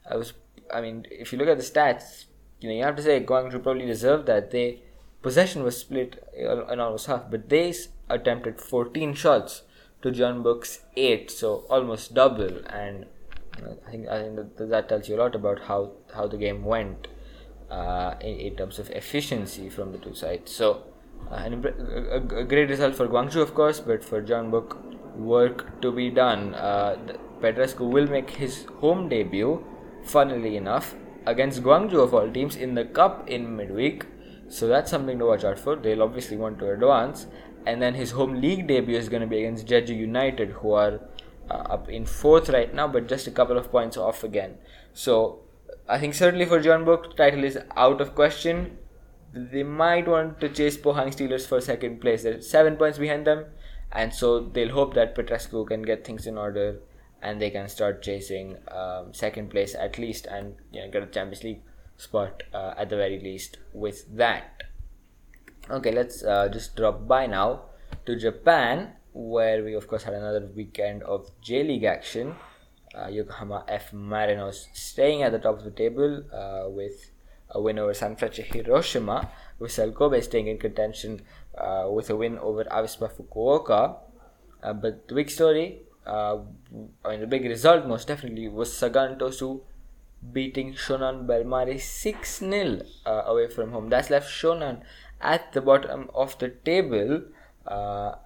I 0.10 0.16
was, 0.16 0.34
I 0.74 0.82
mean, 0.82 1.06
if 1.12 1.32
you 1.34 1.38
look 1.38 1.50
at 1.50 1.58
the 1.58 1.64
stats, 1.64 2.26
you 2.62 2.70
know, 2.70 2.76
you 2.76 2.84
have 2.84 2.96
to 2.96 3.04
say 3.04 3.24
Gwangju 3.24 3.62
probably 3.62 3.86
deserved 3.86 4.26
that. 4.28 4.52
They 4.52 4.82
possession 5.22 5.64
was 5.64 5.78
split 5.78 6.24
in 6.36 6.80
almost 6.80 7.08
half, 7.08 7.30
but 7.30 7.50
they 7.50 7.74
attempted 8.10 8.60
14 8.60 9.14
shots 9.14 9.64
to 10.02 10.12
Jeonbuk's 10.12 10.80
eight, 10.96 11.30
so 11.30 11.66
almost 11.70 12.14
double. 12.14 12.66
And 12.68 13.06
I 13.64 13.92
think 13.92 14.08
I 14.08 14.24
think 14.24 14.58
that, 14.58 14.90
tells 14.90 15.10
you 15.10 15.16
a 15.16 15.22
lot 15.22 15.36
about 15.36 15.60
how 15.62 15.92
how 16.14 16.28
the 16.28 16.38
game 16.38 16.64
went 16.64 17.08
uh, 17.70 18.16
in, 18.22 18.40
in, 18.40 18.56
terms 18.56 18.80
of 18.80 18.90
efficiency 18.92 19.70
from 19.70 19.92
the 19.92 19.98
two 19.98 20.16
sides. 20.16 20.52
So. 20.52 20.84
Uh, 21.30 21.36
an, 21.36 21.66
a, 22.12 22.38
a, 22.38 22.44
great 22.46 22.70
result 22.70 22.96
for 22.96 23.06
Gwangju, 23.06 23.42
of 23.42 23.54
course, 23.54 23.82
but 23.82 24.04
for 24.04 24.22
Jeonbuk, 24.22 25.18
work 25.18 25.82
to 25.82 25.92
be 25.92 26.10
done. 26.10 26.56
Uh, 26.56 26.96
Petrescu 27.42 27.90
will 27.90 28.08
make 28.08 28.30
his 28.30 28.66
home 28.80 29.10
debut, 29.10 29.64
funnily 30.04 30.58
enough, 30.58 30.96
against 31.26 31.62
Gwangju 31.64 32.04
of 32.04 32.14
all 32.14 32.32
teams 32.32 32.56
in 32.56 32.74
the 32.76 32.86
cup 32.86 33.30
in 33.30 33.56
midweek. 33.56 34.06
So 34.48 34.68
that's 34.68 34.90
something 34.90 35.20
to 35.20 35.26
watch 35.26 35.44
out 35.44 35.60
for. 35.60 35.76
They'll 35.76 36.04
obviously 36.04 36.38
want 36.38 36.60
to 36.60 36.72
advance. 36.72 37.28
And 37.66 37.82
then 37.82 37.94
his 37.94 38.12
home 38.12 38.42
league 38.42 38.68
debut 38.68 38.98
is 38.98 39.10
going 39.10 39.22
to 39.22 39.28
be 39.28 39.40
against 39.40 39.68
Jeju 39.68 39.96
United, 39.96 40.50
who 40.50 40.72
are 40.72 41.00
up 41.50 41.90
in 41.90 42.06
fourth 42.06 42.50
right 42.50 42.74
now, 42.74 42.88
but 42.88 43.08
just 43.08 43.28
a 43.28 43.32
couple 43.32 43.58
of 43.58 43.72
points 43.72 43.98
off 43.98 44.24
again. 44.24 44.58
So 44.94 45.42
I 45.88 46.00
think 46.00 46.14
certainly 46.14 46.46
for 46.46 46.60
Jeonbuk, 46.60 47.16
title 47.16 47.44
is 47.44 47.58
out 47.76 48.02
of 48.02 48.16
question. 48.16 48.78
They 49.34 49.64
might 49.64 50.08
want 50.08 50.40
to 50.42 50.50
chase 50.50 50.78
Pohang 50.78 51.14
Steelers 51.16 51.46
for 51.46 51.62
second 51.62 52.02
place. 52.02 52.24
They're 52.24 52.42
seven 52.42 52.78
points 52.78 52.98
behind 52.98 53.28
them, 53.28 53.46
and 53.92 54.14
so 54.14 54.40
they'll 54.40 54.74
hope 54.74 54.94
that 54.96 55.16
Petrescu 55.16 55.68
can 55.68 55.84
get 55.84 56.06
things 56.06 56.26
in 56.26 56.38
order 56.38 56.80
and 57.22 57.42
they 57.42 57.50
can 57.50 57.68
start 57.68 58.02
chasing 58.02 58.58
um, 58.72 59.14
second 59.14 59.50
place 59.50 59.76
at 59.76 59.98
least 59.98 60.26
and 60.26 60.56
you 60.72 60.82
know, 60.82 60.90
get 60.90 61.04
a 61.04 61.06
Champions 61.06 61.44
League 61.44 61.62
spot 61.98 62.44
uh, 62.54 62.74
at 62.78 62.90
the 62.90 62.96
very 62.96 63.20
least 63.20 63.58
with 63.74 64.06
that. 64.16 64.64
Okay, 65.70 65.92
let's 65.92 66.24
uh, 66.24 66.50
just 66.50 66.76
drop 66.76 67.08
by 67.08 67.28
now 67.28 67.64
to 68.06 68.16
Japan, 68.16 68.94
where 69.14 69.64
we 69.64 69.74
of 69.74 69.88
course 69.88 70.04
had 70.04 70.14
another 70.14 70.48
weekend 70.56 71.04
of 71.04 71.30
J 71.42 71.64
League 71.64 71.84
action. 71.84 72.36
Uh, 72.96 73.08
Yokohama 73.08 73.66
F 73.68 73.92
Marinos 73.92 74.66
staying 74.74 75.22
at 75.22 75.32
the 75.32 75.38
top 75.38 75.60
of 75.60 75.64
the 75.64 75.72
table 75.72 76.24
uh, 76.34 76.68
with 76.70 77.12
a 77.52 77.62
win 77.62 77.78
over 77.78 77.94
Sanfrecce 77.94 78.44
Hiroshima, 78.44 79.30
with 79.60 79.80
Kobe 79.96 80.22
staying 80.22 80.48
in 80.48 80.58
contention 80.58 81.22
uh, 81.58 81.88
with 81.90 82.10
a 82.10 82.16
win 82.16 82.38
over 82.40 82.64
Avispa 82.66 83.12
Fukuoka. 83.12 83.98
Uh, 84.62 84.74
but 84.74 85.08
the 85.08 85.16
big 85.16 85.30
story 85.30 85.82
uh, 86.06 86.40
I 87.06 87.12
mean, 87.12 87.20
the 87.22 87.28
big 87.28 87.46
result 87.46 87.86
most 87.86 88.08
definitely 88.08 88.48
was 88.48 88.76
Sagan 88.76 89.18
Tosu 89.20 89.62
beating 90.34 90.74
Shonan 90.74 91.28
Bellmare 91.28 91.80
6 91.80 92.40
0 92.40 92.82
uh, 93.06 93.10
away 93.28 93.48
from 93.48 93.72
home. 93.72 93.90
That's 93.90 94.10
left 94.10 94.30
Shonan 94.30 94.82
at 95.22 95.54
the 95.54 95.62
bottom 95.62 96.10
of 96.16 96.38
the 96.40 96.50
table 96.50 97.22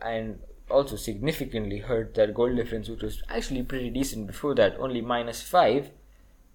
and 0.01 0.39
also 0.73 0.95
significantly 0.95 1.79
hurt 1.79 2.15
their 2.15 2.31
goal 2.31 2.53
difference, 2.53 2.89
which 2.89 3.03
was 3.03 3.23
actually 3.29 3.63
pretty 3.63 3.89
decent 3.89 4.27
before 4.27 4.55
that, 4.55 4.75
only 4.79 5.01
minus 5.01 5.41
5, 5.41 5.91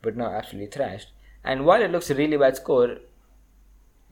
but 0.02 0.16
now 0.16 0.26
absolutely 0.26 0.70
thrashed. 0.70 1.09
And 1.44 1.64
while 1.64 1.83
it 1.83 1.90
looks 1.90 2.11
a 2.11 2.14
really 2.14 2.37
bad 2.37 2.57
score, 2.57 2.98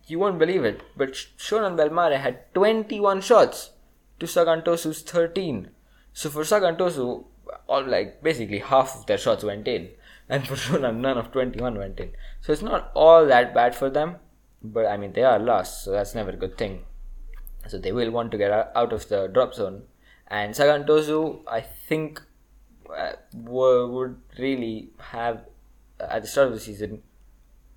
you 0.06 0.18
won't 0.18 0.38
believe 0.38 0.64
it, 0.64 0.82
but 0.96 1.12
Shonan 1.12 1.76
Bellmare 1.76 2.20
had 2.20 2.54
21 2.54 3.20
shots 3.20 3.70
to 4.20 4.26
Sagan 4.26 4.62
Tosu's 4.62 5.02
13. 5.02 5.70
So 6.12 6.30
for 6.30 6.44
Sagan 6.44 6.76
Tosu, 6.76 7.24
all 7.66 7.84
like 7.84 8.22
basically 8.22 8.60
half 8.60 8.96
of 8.96 9.06
their 9.06 9.18
shots 9.18 9.42
went 9.44 9.66
in, 9.66 9.90
and 10.28 10.46
for 10.46 10.54
Shonan, 10.54 11.00
none 11.00 11.18
of 11.18 11.32
21 11.32 11.76
went 11.76 12.00
in. 12.00 12.12
So 12.40 12.52
it's 12.52 12.62
not 12.62 12.92
all 12.94 13.26
that 13.26 13.52
bad 13.54 13.74
for 13.74 13.90
them, 13.90 14.16
but 14.62 14.86
I 14.86 14.96
mean 14.96 15.12
they 15.12 15.24
are 15.24 15.38
lost, 15.38 15.84
so 15.84 15.90
that's 15.90 16.14
never 16.14 16.30
a 16.30 16.36
good 16.36 16.56
thing. 16.56 16.84
So 17.68 17.78
they 17.78 17.92
will 17.92 18.12
want 18.12 18.30
to 18.30 18.38
get 18.38 18.52
out 18.52 18.92
of 18.92 19.08
the 19.08 19.26
drop 19.26 19.54
zone, 19.54 19.82
and 20.28 20.54
Sagan 20.56 20.84
Tosu, 20.84 21.40
I 21.46 21.60
think, 21.60 22.20
uh, 22.94 23.12
would 23.34 24.16
really 24.38 24.90
have 24.98 25.44
at 26.00 26.22
the 26.22 26.28
start 26.28 26.48
of 26.48 26.54
the 26.54 26.60
season 26.60 27.02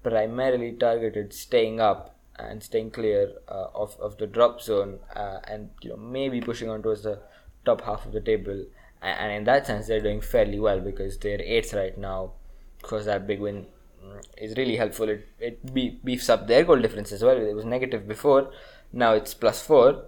primarily 0.03 0.71
targeted 0.71 1.33
staying 1.33 1.79
up 1.79 2.15
and 2.37 2.63
staying 2.63 2.91
clear 2.91 3.33
uh, 3.47 3.67
of, 3.75 3.97
of 3.99 4.17
the 4.17 4.25
drop 4.25 4.61
zone 4.61 4.99
uh, 5.15 5.39
and 5.47 5.69
you 5.81 5.89
know 5.89 5.97
maybe 5.97 6.39
pushing 6.39 6.69
on 6.69 6.81
towards 6.81 7.03
the 7.03 7.19
top 7.65 7.81
half 7.81 8.05
of 8.05 8.13
the 8.13 8.21
table, 8.21 8.65
and 9.01 9.31
in 9.31 9.43
that 9.45 9.67
sense, 9.67 9.87
they're 9.87 10.01
doing 10.01 10.21
fairly 10.21 10.59
well 10.59 10.79
because 10.79 11.17
they're 11.17 11.41
eighth 11.41 11.73
right 11.73 11.97
now. 11.97 12.31
Because 12.81 13.05
that 13.05 13.27
big 13.27 13.41
win 13.41 13.65
mm, 14.03 14.21
is 14.37 14.55
really 14.57 14.77
helpful. 14.77 15.09
It 15.09 15.27
it 15.39 16.05
beefs 16.05 16.29
up 16.29 16.47
their 16.47 16.63
goal 16.63 16.79
difference 16.79 17.11
as 17.11 17.23
well. 17.23 17.37
It 17.37 17.53
was 17.53 17.65
negative 17.65 18.07
before, 18.07 18.51
now 18.91 19.13
it's 19.13 19.33
plus 19.33 19.61
four. 19.61 20.03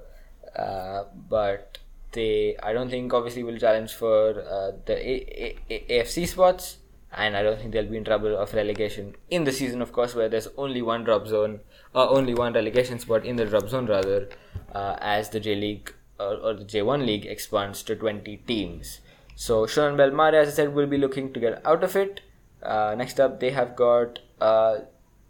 Uh, 0.56 1.04
but 1.30 1.78
they, 2.12 2.56
I 2.62 2.74
don't 2.74 2.90
think, 2.90 3.14
obviously 3.14 3.44
will 3.44 3.58
challenge 3.58 3.94
for 3.94 4.42
uh, 4.42 4.72
the 4.86 4.96
A- 5.10 5.56
A- 5.70 6.04
AFC 6.04 6.28
spots, 6.28 6.78
and 7.14 7.36
I 7.36 7.44
don't 7.44 7.60
think 7.60 7.72
they'll 7.74 7.86
be 7.90 7.98
in 7.98 8.04
trouble 8.04 8.38
of 8.38 8.54
relegation 8.54 9.16
in 9.30 9.44
the 9.44 9.52
season, 9.52 9.82
of 9.82 9.92
course, 9.92 10.16
where 10.16 10.30
there's 10.30 10.48
only 10.58 10.82
one 10.82 11.04
drop 11.04 11.28
zone, 11.28 11.60
uh, 11.96 12.08
only 12.10 12.34
one 12.34 12.54
relegation 12.54 13.00
spot 13.00 13.26
in 13.26 13.36
the 13.36 13.46
drop 13.46 13.68
zone 13.70 13.86
rather, 13.86 14.30
uh, 14.74 14.96
as 15.00 15.30
the 15.30 15.40
J 15.40 15.56
League 15.56 15.94
or, 16.20 16.36
or 16.36 16.54
the 16.54 16.64
J1 16.66 17.06
league 17.06 17.26
expands 17.26 17.84
to 17.84 17.96
20 17.96 18.38
teams. 18.48 19.00
So 19.36 19.66
Shonan 19.66 19.96
Bellmare, 19.98 20.34
as 20.34 20.50
I 20.50 20.52
said, 20.52 20.74
will 20.76 20.88
be 20.88 20.98
looking 20.98 21.34
to 21.34 21.40
get 21.40 21.66
out 21.66 21.84
of 21.84 21.96
it. 21.96 22.22
Uh, 22.62 22.94
next 22.96 23.20
up, 23.20 23.40
they 23.40 23.50
have 23.50 23.76
got 23.76 24.20
uh, 24.40 24.80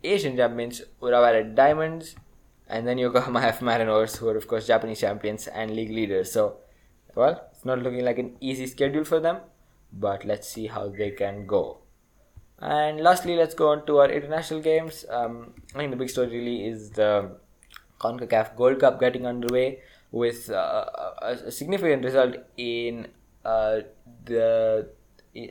Asian 0.04 0.36
champions 0.36 0.82
Urawa 1.02 1.32
Red 1.32 1.56
Diamonds, 1.56 2.16
and 2.68 2.88
then 2.88 2.98
Yokohama 2.98 3.42
F 3.42 3.62
Marinos, 3.62 4.18
who 4.18 4.28
are 4.30 4.38
of 4.38 4.48
course 4.48 4.68
Japanese 4.68 5.00
champions 5.00 5.48
and 5.48 5.72
league 5.72 5.92
leaders. 5.92 6.32
So, 6.32 6.58
well, 7.16 7.48
it's 7.52 7.66
not 7.66 7.80
looking 7.80 8.04
like 8.04 8.20
an 8.20 8.36
easy 8.40 8.68
schedule 8.68 9.04
for 9.04 9.20
them, 9.20 9.38
but 9.92 10.26
let's 10.26 10.48
see 10.48 10.68
how 10.68 10.90
they 10.90 11.12
can 11.12 11.46
go. 11.46 11.80
And 12.60 13.02
lastly, 13.02 13.36
let's 13.36 13.56
go 13.56 13.70
on 13.70 13.86
to 13.88 13.98
our 13.98 14.12
international 14.12 14.62
games. 14.62 15.06
Um, 15.10 15.54
I 15.74 15.80
think 15.80 15.92
the 15.92 15.98
big 15.98 16.10
story 16.10 16.28
really 16.28 16.68
is 16.68 16.92
the 16.92 17.32
CONCACAF 18.00 18.56
Gold 18.56 18.80
Cup 18.80 19.00
getting 19.00 19.26
underway 19.26 19.80
with 20.12 20.50
uh, 20.50 20.86
a, 21.22 21.38
a, 21.46 21.52
significant 21.52 22.04
result 22.04 22.36
in 22.58 23.08
uh, 23.46 23.80
the 24.26 24.90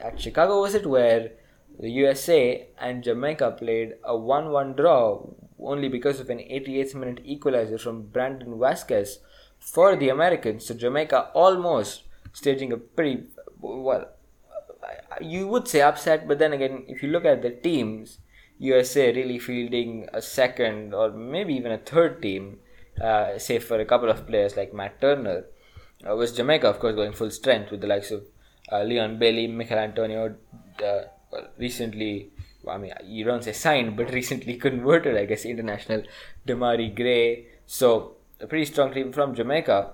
at 0.02 0.20
Chicago 0.20 0.60
was 0.60 0.74
it 0.74 0.86
where 0.86 1.30
the 1.78 1.90
USA 1.90 2.66
and 2.78 3.02
Jamaica 3.02 3.52
played 3.52 3.94
a 4.04 4.12
1-1 4.12 4.76
draw 4.76 5.26
only 5.58 5.88
because 5.88 6.20
of 6.20 6.28
an 6.28 6.38
88th 6.38 6.94
minute 6.94 7.20
equalizer 7.24 7.78
from 7.78 8.02
Brandon 8.02 8.58
Vazquez 8.58 9.18
for 9.60 9.94
the 9.94 10.08
Americans. 10.08 10.66
So 10.66 10.74
Jamaica 10.74 11.30
almost 11.34 12.02
staging 12.32 12.72
a 12.72 12.76
pretty 12.76 13.24
well 13.60 14.08
you 15.20 15.46
would 15.46 15.68
say 15.68 15.82
upset 15.82 16.26
but 16.26 16.38
then 16.38 16.52
again 16.52 16.84
if 16.88 17.02
you 17.02 17.08
look 17.10 17.24
at 17.24 17.42
the 17.42 17.50
teams 17.50 18.18
USA 18.58 19.12
really 19.12 19.38
fielding 19.38 20.08
a 20.12 20.22
second 20.22 20.94
or 20.94 21.10
maybe 21.10 21.54
even 21.54 21.72
a 21.72 21.78
third 21.78 22.22
team 22.22 22.58
uh, 23.00 23.38
save 23.38 23.64
for 23.64 23.80
a 23.80 23.84
couple 23.84 24.10
of 24.10 24.26
players 24.26 24.56
like 24.56 24.74
Matt 24.74 25.00
Turner, 25.00 25.44
uh, 26.08 26.14
was 26.14 26.32
Jamaica, 26.32 26.68
of 26.68 26.78
course, 26.78 26.94
going 26.94 27.12
full 27.12 27.30
strength 27.30 27.70
with 27.70 27.80
the 27.80 27.86
likes 27.86 28.10
of 28.10 28.24
uh, 28.70 28.82
Leon 28.82 29.18
Bailey, 29.18 29.46
Michael 29.46 29.78
Antonio, 29.78 30.34
uh, 30.84 31.02
recently, 31.58 32.30
I 32.68 32.76
mean, 32.76 32.92
you 33.04 33.24
don't 33.24 33.42
say 33.42 33.52
signed, 33.52 33.96
but 33.96 34.10
recently 34.12 34.56
converted, 34.56 35.16
I 35.16 35.24
guess, 35.24 35.44
international 35.44 36.02
Demarai 36.46 36.94
Gray. 36.94 37.46
So, 37.66 38.16
a 38.40 38.46
pretty 38.46 38.64
strong 38.64 38.92
team 38.92 39.12
from 39.12 39.34
Jamaica. 39.34 39.92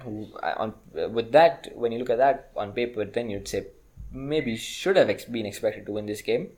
Who, 0.00 0.26
uh, 0.42 0.54
on 0.56 0.74
with 1.12 1.32
that, 1.32 1.68
when 1.74 1.92
you 1.92 1.98
look 1.98 2.10
at 2.10 2.18
that 2.18 2.50
on 2.56 2.72
paper, 2.72 3.04
then 3.04 3.30
you'd 3.30 3.48
say 3.48 3.66
maybe 4.12 4.56
should 4.56 4.96
have 4.96 5.08
ex- 5.08 5.24
been 5.24 5.46
expected 5.46 5.86
to 5.86 5.92
win 5.92 6.06
this 6.06 6.22
game, 6.22 6.50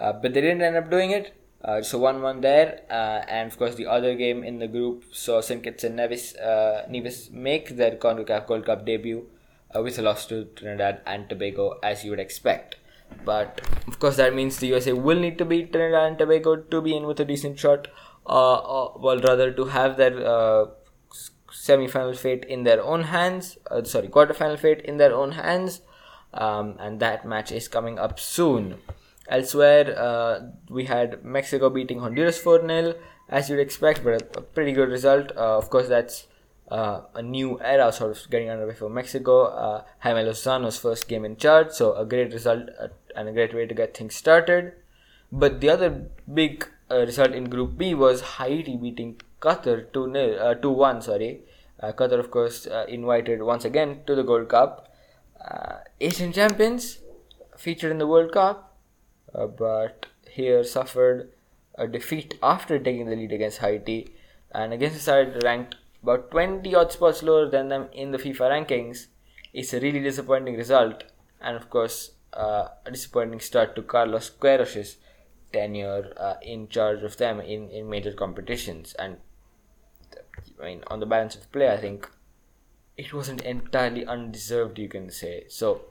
uh, 0.00 0.12
but 0.12 0.34
they 0.34 0.40
didn't 0.40 0.62
end 0.62 0.76
up 0.76 0.90
doing 0.90 1.10
it. 1.10 1.34
Uh, 1.62 1.82
so 1.82 1.98
1 1.98 2.22
1 2.22 2.40
there, 2.40 2.82
uh, 2.88 3.24
and 3.26 3.50
of 3.50 3.58
course, 3.58 3.74
the 3.74 3.86
other 3.86 4.14
game 4.14 4.44
in 4.44 4.60
the 4.60 4.68
group 4.68 5.04
saw 5.12 5.40
St. 5.40 5.62
Kitts 5.62 5.82
and 5.82 5.96
Nevis, 5.96 6.36
uh, 6.36 6.86
Nevis 6.88 7.30
make 7.30 7.76
their 7.76 7.96
CONCACAF 7.96 8.46
Gold 8.46 8.64
Cup 8.64 8.86
debut 8.86 9.26
uh, 9.74 9.82
with 9.82 9.98
a 9.98 10.02
loss 10.02 10.26
to 10.26 10.44
Trinidad 10.56 11.00
and 11.04 11.28
Tobago, 11.28 11.78
as 11.82 12.04
you 12.04 12.10
would 12.10 12.20
expect. 12.20 12.76
But 13.24 13.60
of 13.88 13.98
course, 13.98 14.16
that 14.16 14.34
means 14.34 14.58
the 14.58 14.68
USA 14.68 14.92
will 14.92 15.18
need 15.18 15.36
to 15.38 15.44
beat 15.44 15.72
Trinidad 15.72 16.06
and 16.06 16.18
Tobago 16.18 16.56
to 16.56 16.80
be 16.80 16.96
in 16.96 17.06
with 17.06 17.18
a 17.18 17.24
decent 17.24 17.58
shot, 17.58 17.88
uh, 18.28 18.88
well, 18.96 19.20
rather, 19.20 19.52
to 19.52 19.64
have 19.66 19.96
their 19.96 20.26
uh, 20.26 20.66
semi 21.50 21.88
final 21.88 22.14
fate 22.14 22.44
in 22.44 22.64
their 22.64 22.82
own 22.82 23.04
hands, 23.04 23.58
uh, 23.70 23.82
sorry, 23.84 24.08
quarter 24.08 24.34
final 24.34 24.56
fate 24.56 24.82
in 24.82 24.98
their 24.98 25.14
own 25.14 25.32
hands, 25.32 25.80
um, 26.34 26.76
and 26.78 27.00
that 27.00 27.26
match 27.26 27.50
is 27.52 27.68
coming 27.68 27.98
up 27.98 28.20
soon. 28.20 28.76
Elsewhere, 29.28 29.94
uh, 29.98 30.40
we 30.70 30.84
had 30.84 31.24
Mexico 31.24 31.68
beating 31.68 32.00
Honduras 32.00 32.38
4 32.38 32.66
0, 32.66 32.94
as 33.28 33.50
you'd 33.50 33.60
expect, 33.60 34.02
but 34.04 34.22
a, 34.22 34.38
a 34.38 34.42
pretty 34.42 34.72
good 34.72 34.88
result. 34.88 35.32
Uh, 35.36 35.56
of 35.58 35.68
course, 35.70 35.88
that's 35.88 36.26
uh, 36.70 37.02
a 37.14 37.22
new 37.22 37.60
era 37.60 37.92
sort 37.92 38.10
of 38.10 38.30
getting 38.30 38.50
underway 38.50 38.74
for 38.74 38.88
Mexico. 38.88 39.44
Uh, 39.44 39.84
Jaime 40.00 40.20
Lozano's 40.20 40.78
first 40.78 41.08
game 41.08 41.24
in 41.24 41.36
charge, 41.36 41.70
so 41.70 41.94
a 41.94 42.04
great 42.04 42.32
result 42.32 42.68
uh, 42.80 42.88
and 43.16 43.28
a 43.28 43.32
great 43.32 43.54
way 43.54 43.66
to 43.66 43.74
get 43.74 43.96
things 43.96 44.14
started. 44.14 44.72
But 45.30 45.60
the 45.60 45.70
other 45.70 46.06
big 46.32 46.66
uh, 46.90 47.00
result 47.00 47.32
in 47.32 47.50
Group 47.50 47.76
B 47.76 47.94
was 47.94 48.20
Haiti 48.20 48.76
beating 48.76 49.20
Qatar 49.40 49.92
2 49.92 50.16
uh, 50.16 50.54
2 50.54 50.70
1. 50.70 51.02
Sorry. 51.02 51.40
Uh, 51.80 51.92
Qatar, 51.92 52.18
of 52.18 52.30
course, 52.30 52.66
uh, 52.66 52.86
invited 52.88 53.42
once 53.42 53.64
again 53.64 54.00
to 54.06 54.14
the 54.14 54.22
Gold 54.22 54.48
Cup. 54.48 54.88
Uh, 55.40 55.76
Asian 56.00 56.32
champions 56.32 56.98
featured 57.56 57.90
in 57.90 57.98
the 57.98 58.06
World 58.06 58.32
Cup 58.32 58.68
uh, 59.34 59.46
but 59.46 60.06
here 60.30 60.64
suffered 60.64 61.30
a 61.74 61.86
defeat 61.86 62.34
after 62.42 62.78
taking 62.78 63.06
the 63.06 63.16
lead 63.16 63.32
against 63.32 63.58
Haiti 63.58 64.10
and 64.52 64.72
against 64.72 64.96
a 64.96 65.00
side 65.00 65.42
ranked 65.44 65.76
about 66.02 66.30
20 66.30 66.74
odd 66.74 66.92
spots 66.92 67.22
lower 67.22 67.48
than 67.48 67.68
them 67.68 67.88
in 67.92 68.10
the 68.10 68.18
FIFA 68.18 68.50
rankings. 68.50 69.06
It's 69.52 69.72
a 69.72 69.80
really 69.80 70.00
disappointing 70.00 70.56
result, 70.56 71.04
and 71.40 71.56
of 71.56 71.70
course, 71.70 72.12
a 72.32 72.70
disappointing 72.90 73.40
start 73.40 73.74
to 73.76 73.82
Carlos 73.82 74.30
Queiroz's 74.30 74.96
tenure 75.52 76.12
uh, 76.16 76.34
in 76.42 76.68
charge 76.68 77.02
of 77.02 77.16
them 77.16 77.40
in, 77.40 77.70
in 77.70 77.88
major 77.88 78.12
competitions. 78.12 78.94
And 78.98 79.16
I 80.60 80.64
mean, 80.64 80.82
on 80.88 81.00
the 81.00 81.06
balance 81.06 81.36
of 81.36 81.50
play, 81.52 81.70
I 81.70 81.76
think 81.76 82.08
it 82.96 83.12
wasn't 83.12 83.42
entirely 83.42 84.04
undeserved, 84.04 84.78
you 84.78 84.88
can 84.88 85.10
say. 85.10 85.44
So, 85.48 85.82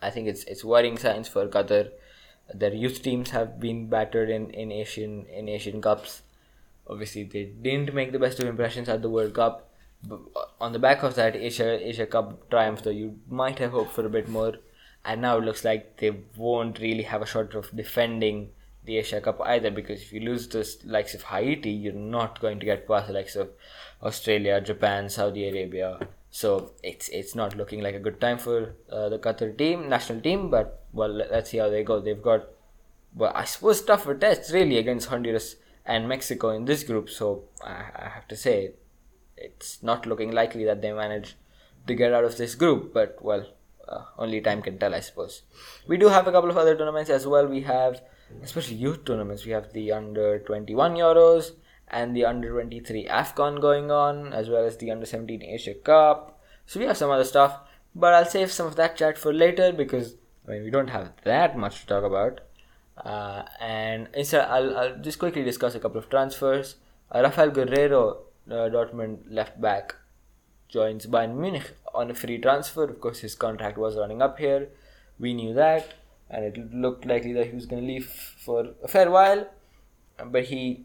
I 0.00 0.10
think 0.10 0.28
it's 0.28 0.44
it's 0.44 0.64
worrying 0.64 0.96
signs 0.96 1.28
for 1.28 1.46
Qatar 1.48 1.90
their 2.54 2.72
youth 2.72 3.02
teams 3.02 3.30
have 3.30 3.60
been 3.60 3.88
battered 3.88 4.30
in, 4.30 4.50
in 4.50 4.72
Asian 4.72 5.26
in 5.26 5.48
Asian 5.48 5.80
Cups. 5.82 6.22
Obviously, 6.86 7.24
they 7.24 7.44
didn't 7.44 7.94
make 7.94 8.12
the 8.12 8.18
best 8.18 8.40
of 8.40 8.48
impressions 8.48 8.88
at 8.88 9.02
the 9.02 9.10
World 9.10 9.34
Cup. 9.34 9.68
But 10.02 10.20
on 10.60 10.72
the 10.72 10.78
back 10.78 11.02
of 11.02 11.14
that 11.16 11.36
Asia 11.36 11.86
Asia 11.86 12.06
Cup 12.06 12.48
triumph, 12.50 12.82
though, 12.82 12.90
you 12.90 13.18
might 13.28 13.58
have 13.58 13.72
hoped 13.72 13.92
for 13.92 14.06
a 14.06 14.10
bit 14.10 14.28
more. 14.28 14.54
And 15.08 15.22
now 15.22 15.38
it 15.38 15.44
looks 15.44 15.64
like 15.64 15.96
they 15.96 16.10
won't 16.36 16.78
really 16.80 17.04
have 17.04 17.22
a 17.22 17.26
shot 17.26 17.54
of 17.54 17.74
defending 17.74 18.50
the 18.84 18.98
Asia 18.98 19.22
Cup 19.22 19.40
either 19.40 19.70
because 19.70 20.02
if 20.02 20.12
you 20.12 20.20
lose 20.20 20.46
the 20.48 20.62
likes 20.84 21.14
of 21.14 21.22
Haiti, 21.22 21.70
you're 21.70 21.94
not 21.94 22.40
going 22.40 22.60
to 22.60 22.66
get 22.66 22.86
past 22.86 23.06
the 23.06 23.14
likes 23.14 23.34
of 23.34 23.48
Australia, 24.02 24.60
Japan, 24.60 25.08
Saudi 25.08 25.48
Arabia. 25.48 25.98
So 26.30 26.72
it's 26.82 27.08
it's 27.08 27.34
not 27.34 27.56
looking 27.56 27.80
like 27.80 27.94
a 27.94 28.04
good 28.06 28.20
time 28.20 28.36
for 28.36 28.74
uh, 28.92 29.08
the 29.08 29.18
Qatar 29.18 29.56
team, 29.56 29.88
national 29.88 30.20
team. 30.20 30.50
But 30.50 30.84
well, 30.92 31.08
let's 31.08 31.50
see 31.50 31.56
how 31.56 31.70
they 31.70 31.82
go. 31.84 32.00
They've 32.00 32.22
got 32.30 32.48
well, 33.14 33.32
I 33.34 33.44
suppose 33.44 33.80
tougher 33.80 34.14
tests 34.14 34.52
really 34.52 34.76
against 34.76 35.08
Honduras 35.08 35.56
and 35.86 36.06
Mexico 36.06 36.50
in 36.50 36.66
this 36.66 36.82
group. 36.82 37.08
So 37.08 37.44
I, 37.64 37.84
I 37.96 38.08
have 38.14 38.28
to 38.28 38.36
say, 38.36 38.72
it's 39.38 39.82
not 39.82 40.04
looking 40.04 40.32
likely 40.32 40.66
that 40.66 40.82
they 40.82 40.92
manage 40.92 41.36
to 41.86 41.94
get 41.94 42.12
out 42.12 42.24
of 42.24 42.36
this 42.36 42.54
group. 42.54 42.92
But 42.92 43.16
well, 43.22 43.46
uh, 43.88 44.04
only 44.18 44.40
time 44.40 44.62
can 44.62 44.78
tell, 44.78 44.94
I 44.94 45.00
suppose. 45.00 45.42
We 45.86 45.96
do 45.96 46.08
have 46.08 46.26
a 46.26 46.32
couple 46.32 46.50
of 46.50 46.56
other 46.56 46.76
tournaments 46.76 47.10
as 47.10 47.26
well. 47.26 47.46
We 47.46 47.62
have 47.62 48.02
especially 48.42 48.76
youth 48.76 49.04
tournaments. 49.04 49.44
We 49.44 49.52
have 49.52 49.72
the 49.72 49.92
under 49.92 50.38
21 50.40 50.94
Euros 50.94 51.52
and 51.88 52.14
the 52.14 52.24
under 52.24 52.50
23 52.50 53.06
AFCON 53.06 53.60
going 53.60 53.90
on, 53.90 54.32
as 54.32 54.48
well 54.48 54.64
as 54.64 54.76
the 54.76 54.90
under 54.90 55.06
17 55.06 55.42
Asia 55.42 55.74
Cup. 55.74 56.40
So 56.66 56.78
we 56.80 56.86
have 56.86 56.96
some 56.96 57.10
other 57.10 57.24
stuff, 57.24 57.60
but 57.94 58.14
I'll 58.14 58.26
save 58.26 58.52
some 58.52 58.66
of 58.66 58.76
that 58.76 58.96
chat 58.96 59.16
for 59.16 59.32
later 59.32 59.72
because 59.72 60.16
I 60.46 60.52
mean 60.52 60.64
we 60.64 60.70
don't 60.70 60.88
have 60.88 61.12
that 61.24 61.56
much 61.56 61.80
to 61.80 61.86
talk 61.86 62.04
about. 62.04 62.40
Uh, 62.96 63.44
and 63.60 64.08
instead, 64.14 64.46
I'll, 64.48 64.76
I'll 64.76 64.96
just 64.96 65.18
quickly 65.18 65.44
discuss 65.44 65.74
a 65.74 65.80
couple 65.80 65.98
of 65.98 66.10
transfers. 66.10 66.76
Uh, 67.12 67.22
Raphaël 67.22 67.52
Guerreiro, 67.52 68.16
uh, 68.50 68.68
Dortmund 68.68 69.20
left 69.30 69.60
back, 69.60 69.94
joins 70.68 71.06
Bayern 71.06 71.36
Munich 71.36 71.72
on 71.94 72.10
a 72.10 72.14
free 72.14 72.38
transfer. 72.38 72.84
Of 72.84 73.00
course, 73.00 73.20
his 73.20 73.34
contract 73.34 73.78
was 73.78 73.96
running 73.96 74.22
up 74.22 74.38
here. 74.38 74.68
We 75.18 75.34
knew 75.34 75.54
that, 75.54 75.94
and 76.30 76.44
it 76.44 76.74
looked 76.74 77.04
likely 77.04 77.32
that 77.32 77.46
he 77.48 77.54
was 77.54 77.66
going 77.66 77.82
to 77.82 77.88
leave 77.88 78.06
for 78.06 78.68
a 78.82 78.88
fair 78.88 79.10
while. 79.10 79.48
But 80.24 80.44
he 80.44 80.84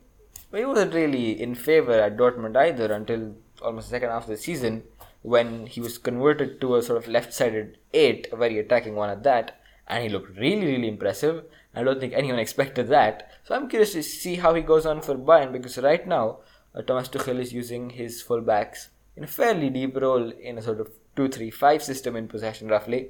he 0.51 0.65
wasn't 0.65 0.93
really 0.93 1.41
in 1.41 1.55
favour 1.55 1.99
at 1.99 2.17
Dortmund 2.17 2.55
either 2.55 2.91
until 2.93 3.35
almost 3.61 3.87
the 3.87 3.95
second 3.95 4.09
half 4.09 4.23
of 4.23 4.29
the 4.29 4.37
season 4.37 4.83
when 5.23 5.65
he 5.67 5.81
was 5.81 5.97
converted 5.97 6.61
to 6.61 6.75
a 6.75 6.81
sort 6.83 6.97
of 6.97 7.07
left-sided 7.07 7.77
eight, 7.93 8.27
a 8.31 8.35
very 8.35 8.59
attacking 8.59 8.93
one 8.93 9.09
at 9.09 9.23
that, 9.23 9.59
and 9.87 10.03
he 10.03 10.09
looked 10.09 10.37
really, 10.37 10.67
really 10.67 10.87
impressive. 10.87 11.45
I 11.73 11.83
don't 11.83 11.99
think 11.99 12.13
anyone 12.13 12.39
expected 12.39 12.87
that. 12.89 13.31
So 13.43 13.55
I'm 13.55 13.67
curious 13.67 13.93
to 13.93 14.03
see 14.03 14.35
how 14.35 14.53
he 14.53 14.61
goes 14.61 14.85
on 14.85 15.01
for 15.01 15.15
Bayern 15.15 15.51
because 15.51 15.77
right 15.79 16.05
now 16.07 16.39
uh, 16.75 16.81
Thomas 16.83 17.09
Tuchel 17.09 17.39
is 17.39 17.53
using 17.53 17.89
his 17.89 18.23
fullbacks 18.23 18.89
in 19.15 19.23
a 19.23 19.27
fairly 19.27 19.69
deep 19.69 19.95
role 19.95 20.31
in 20.31 20.57
a 20.57 20.61
sort 20.61 20.79
of 20.79 20.89
2-3-5 21.15 21.81
system 21.81 22.15
in 22.15 22.27
possession 22.27 22.67
roughly. 22.67 23.09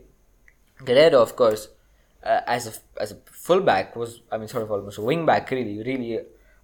Guerreiro, 0.80 1.22
of 1.22 1.36
course, 1.36 1.70
uh, 2.24 2.42
as 2.48 2.68
a 2.68 3.02
as 3.02 3.12
a 3.12 3.18
fullback 3.26 3.96
was 3.96 4.22
I 4.32 4.38
mean 4.38 4.48
sort 4.48 4.64
of 4.64 4.72
almost 4.72 4.98
a 4.98 5.02
wing 5.02 5.26
back 5.26 5.52
really, 5.52 5.82
really 5.84 6.20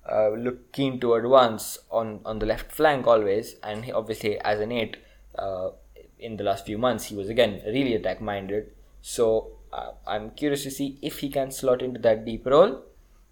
uh, 0.10 0.30
look 0.30 0.72
keen 0.72 1.00
to 1.02 1.14
advance 1.14 1.78
on, 1.92 2.20
on 2.26 2.40
the 2.40 2.46
left 2.46 2.72
flank 2.72 3.08
always, 3.08 3.56
and 3.64 3.86
he, 3.86 3.92
obviously 3.92 4.40
as 4.40 4.60
an 4.60 4.72
eight 4.72 4.98
uh, 5.38 5.70
in 6.18 6.38
the 6.38 6.44
last 6.44 6.66
few 6.66 6.78
months 6.78 7.06
he 7.06 7.16
was 7.16 7.30
again 7.30 7.62
really 7.66 7.96
attack 7.96 8.22
minded. 8.22 8.72
So 9.02 9.52
uh, 9.72 9.92
I'm 10.08 10.32
curious 10.32 10.64
to 10.64 10.72
see 10.72 10.98
if 11.02 11.20
he 11.20 11.30
can 11.30 11.52
slot 11.52 11.82
into 11.82 12.00
that 12.02 12.26
deep 12.26 12.46
role. 12.46 12.84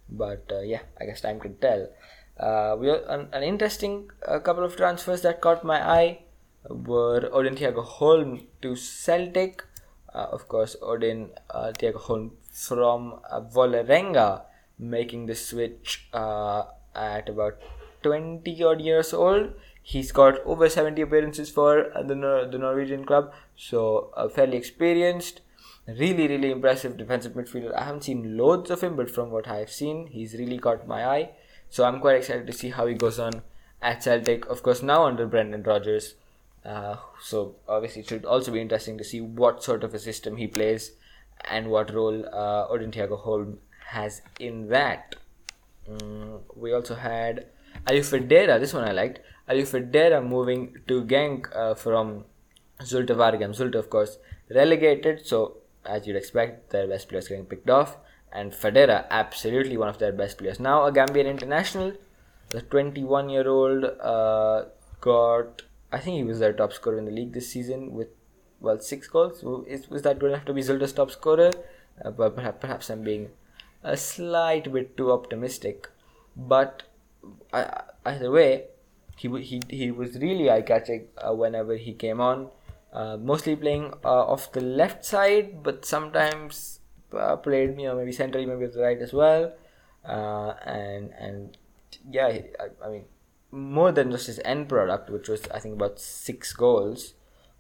But 0.10 0.50
uh, 0.52 0.62
yeah, 0.62 0.82
I 1.00 1.06
guess 1.06 1.22
time 1.22 1.40
can 1.40 1.58
tell. 1.58 1.90
Uh, 2.40 2.76
we 2.80 2.90
an, 2.90 3.28
an 3.34 3.44
interesting 3.44 4.12
uh, 4.28 4.40
couple 4.40 4.64
of 4.64 4.76
transfers 4.76 5.22
that 5.22 5.42
caught 5.42 5.64
my 5.64 5.82
eye 5.82 6.20
were 6.70 7.30
Odin 7.32 7.56
Thiago 7.56 7.84
Holm 7.84 8.48
to 8.62 8.76
Celtic. 8.76 9.64
of 10.14 10.48
course, 10.48 10.76
Odin 10.82 11.30
Thiago 11.54 11.98
Holm 11.98 12.32
from 12.58 13.20
uh, 14.18 14.40
making 14.80 15.26
the 15.26 15.36
switch 15.36 16.08
uh, 16.14 16.64
at 16.96 17.30
about 17.30 17.60
20 18.04 18.64
odd 18.64 18.82
years 18.82 19.14
old. 19.14 19.54
He's 19.82 20.12
got 20.12 20.40
over 20.46 20.68
70 20.68 21.02
appearances 21.02 21.50
for 21.50 21.92
the, 22.04 22.16
Nor- 22.16 22.48
the 22.48 22.58
Norwegian 22.58 23.06
club, 23.06 23.32
so 23.56 24.12
uh, 24.18 24.28
fairly 24.28 24.58
experienced. 24.58 25.42
Really, 25.88 26.28
really 26.28 26.52
impressive 26.52 26.98
defensive 26.98 27.34
midfielder. 27.34 27.74
I 27.74 27.86
haven't 27.86 28.04
seen 28.04 28.36
loads 28.38 28.70
of 28.70 28.82
him, 28.82 28.98
but 28.98 29.10
from 29.10 29.32
what 29.32 29.48
I've 29.48 29.72
seen, 29.72 30.08
he's 30.08 30.34
really 30.34 30.58
caught 30.58 30.86
my 30.86 31.06
eye. 31.06 31.30
So 31.70 31.84
I'm 31.84 32.00
quite 32.00 32.18
excited 32.18 32.48
to 32.48 32.54
see 32.54 32.70
how 32.70 32.88
he 32.88 32.96
goes 32.96 33.20
on 33.20 33.42
at 33.82 34.04
Celtic. 34.04 34.46
Of 34.48 34.64
course, 34.64 34.82
now 34.82 35.06
under 35.06 35.26
Brendan 35.28 35.64
Rodgers. 35.64 36.16
Uh, 36.66 36.98
so 37.22 37.56
obviously, 37.68 38.02
it 38.02 38.08
should 38.10 38.26
also 38.26 38.52
be 38.52 38.62
interesting 38.62 38.98
to 38.98 39.04
see 39.04 39.22
what 39.22 39.64
sort 39.64 39.84
of 39.84 39.94
a 39.94 40.00
system 40.00 40.38
he 40.38 40.48
plays 40.48 40.92
and 41.46 41.68
what 41.70 41.94
role 41.94 42.26
uh, 42.34 42.68
Odin 42.70 42.92
Thiago 42.92 43.20
Holm 43.20 43.60
has 43.90 44.22
in 44.40 44.68
that. 44.70 45.16
Mm, 45.90 46.42
we 46.56 46.74
also 46.74 46.96
had 46.96 47.46
Alieu 47.86 48.02
Fadera, 48.02 48.60
this 48.60 48.74
one 48.74 48.84
I 48.84 48.92
liked. 48.92 49.20
Alieu 49.48 49.66
Fadera 49.66 50.26
moving 50.26 50.76
to 50.88 51.04
Genk 51.06 51.56
uh, 51.56 51.74
from 51.76 52.26
Zulte 52.82 53.16
Waregem. 53.16 53.56
Zulte, 53.56 53.76
of 53.76 53.90
course, 53.90 54.18
relegated, 54.50 55.26
so 55.26 55.58
as 55.86 56.06
you'd 56.06 56.18
expect, 56.18 56.72
their 56.72 56.88
best 56.88 57.08
players 57.08 57.28
getting 57.28 57.46
picked 57.46 57.70
off. 57.70 57.98
And 58.32 58.52
Fadera, 58.52 59.06
absolutely 59.10 59.78
one 59.78 59.90
of 59.90 60.00
their 60.00 60.12
best 60.12 60.38
players. 60.38 60.60
Now 60.60 60.86
a 60.86 60.92
Gambian 60.92 61.26
international, 61.26 61.94
the 62.50 62.62
21 62.62 63.30
year 63.30 63.48
old 63.48 63.86
uh, 63.86 64.66
got, 65.02 65.64
I 65.92 66.00
think 66.00 66.18
he 66.18 66.24
was 66.24 66.40
their 66.40 66.54
top 66.54 66.74
scorer 66.74 66.98
in 66.98 67.06
the 67.06 67.12
league 67.12 67.34
this 67.34 67.50
season 67.50 67.94
with, 67.94 68.10
well, 68.60 68.80
six 68.80 69.08
goals. 69.08 69.44
Is, 69.68 69.90
was 69.90 70.02
that 70.04 70.20
good 70.20 70.32
enough 70.32 70.46
to 70.46 70.54
be 70.54 70.62
Zulte's 70.62 70.94
top 70.94 71.12
scorer? 71.12 71.52
Uh, 72.04 72.12
but 72.12 72.36
perhaps, 72.36 72.58
perhaps 72.60 72.90
I'm 72.90 73.04
being 73.04 73.30
a 73.84 73.98
slight 73.98 74.72
bit 74.72 74.98
too 74.98 75.12
optimistic. 75.12 75.90
But 76.36 76.84
uh, 77.54 77.82
either 78.06 78.30
way, 78.32 78.66
he 79.18 79.28
he 79.42 79.62
he 79.70 79.92
was 79.92 80.18
really 80.20 80.50
eye 80.50 80.62
catching 80.62 81.08
uh, 81.18 81.34
whenever 81.34 81.76
he 81.76 81.94
came 81.94 82.22
on. 82.22 82.50
Uh, 82.94 83.18
mostly 83.18 83.56
playing 83.56 83.94
uh, 84.04 84.26
off 84.34 84.52
the 84.52 84.62
left 84.62 85.04
side, 85.06 85.62
but 85.64 85.86
sometimes 85.86 86.77
played 87.10 87.80
you 87.80 87.88
know 87.88 87.96
maybe 87.96 88.12
centrally, 88.12 88.46
maybe 88.46 88.68
the 88.68 88.82
right 88.82 89.02
as 89.02 89.14
well. 89.14 89.54
uh, 90.08 90.54
and 90.66 91.12
and 91.20 91.58
yeah, 92.10 92.28
I, 92.60 92.86
I, 92.86 92.90
mean 92.90 93.06
more 93.52 93.92
than 93.92 94.12
just 94.12 94.28
his 94.28 94.40
end 94.46 94.70
product, 94.70 95.10
which 95.10 95.28
was 95.28 95.48
I 95.54 95.60
think 95.60 95.76
about 95.76 96.00
six 96.00 96.54
goals, 96.54 97.14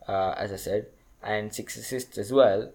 uh, 0.07 0.33
as 0.37 0.51
I 0.51 0.55
said, 0.55 0.87
and 1.21 1.53
six 1.53 1.75
assists 1.77 2.17
as 2.17 2.31
well. 2.31 2.71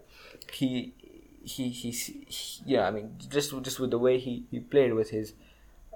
He 0.53 0.95
he 1.43 1.71
he's 1.71 2.07
he, 2.07 2.27
yeah, 2.67 2.87
I 2.87 2.91
mean 2.91 3.17
just 3.29 3.55
just 3.63 3.81
with 3.81 3.91
the 3.91 3.99
way 3.99 4.19
he, 4.19 4.45
he 4.51 4.61
played 4.61 4.95
with 4.95 5.11
his 5.11 5.35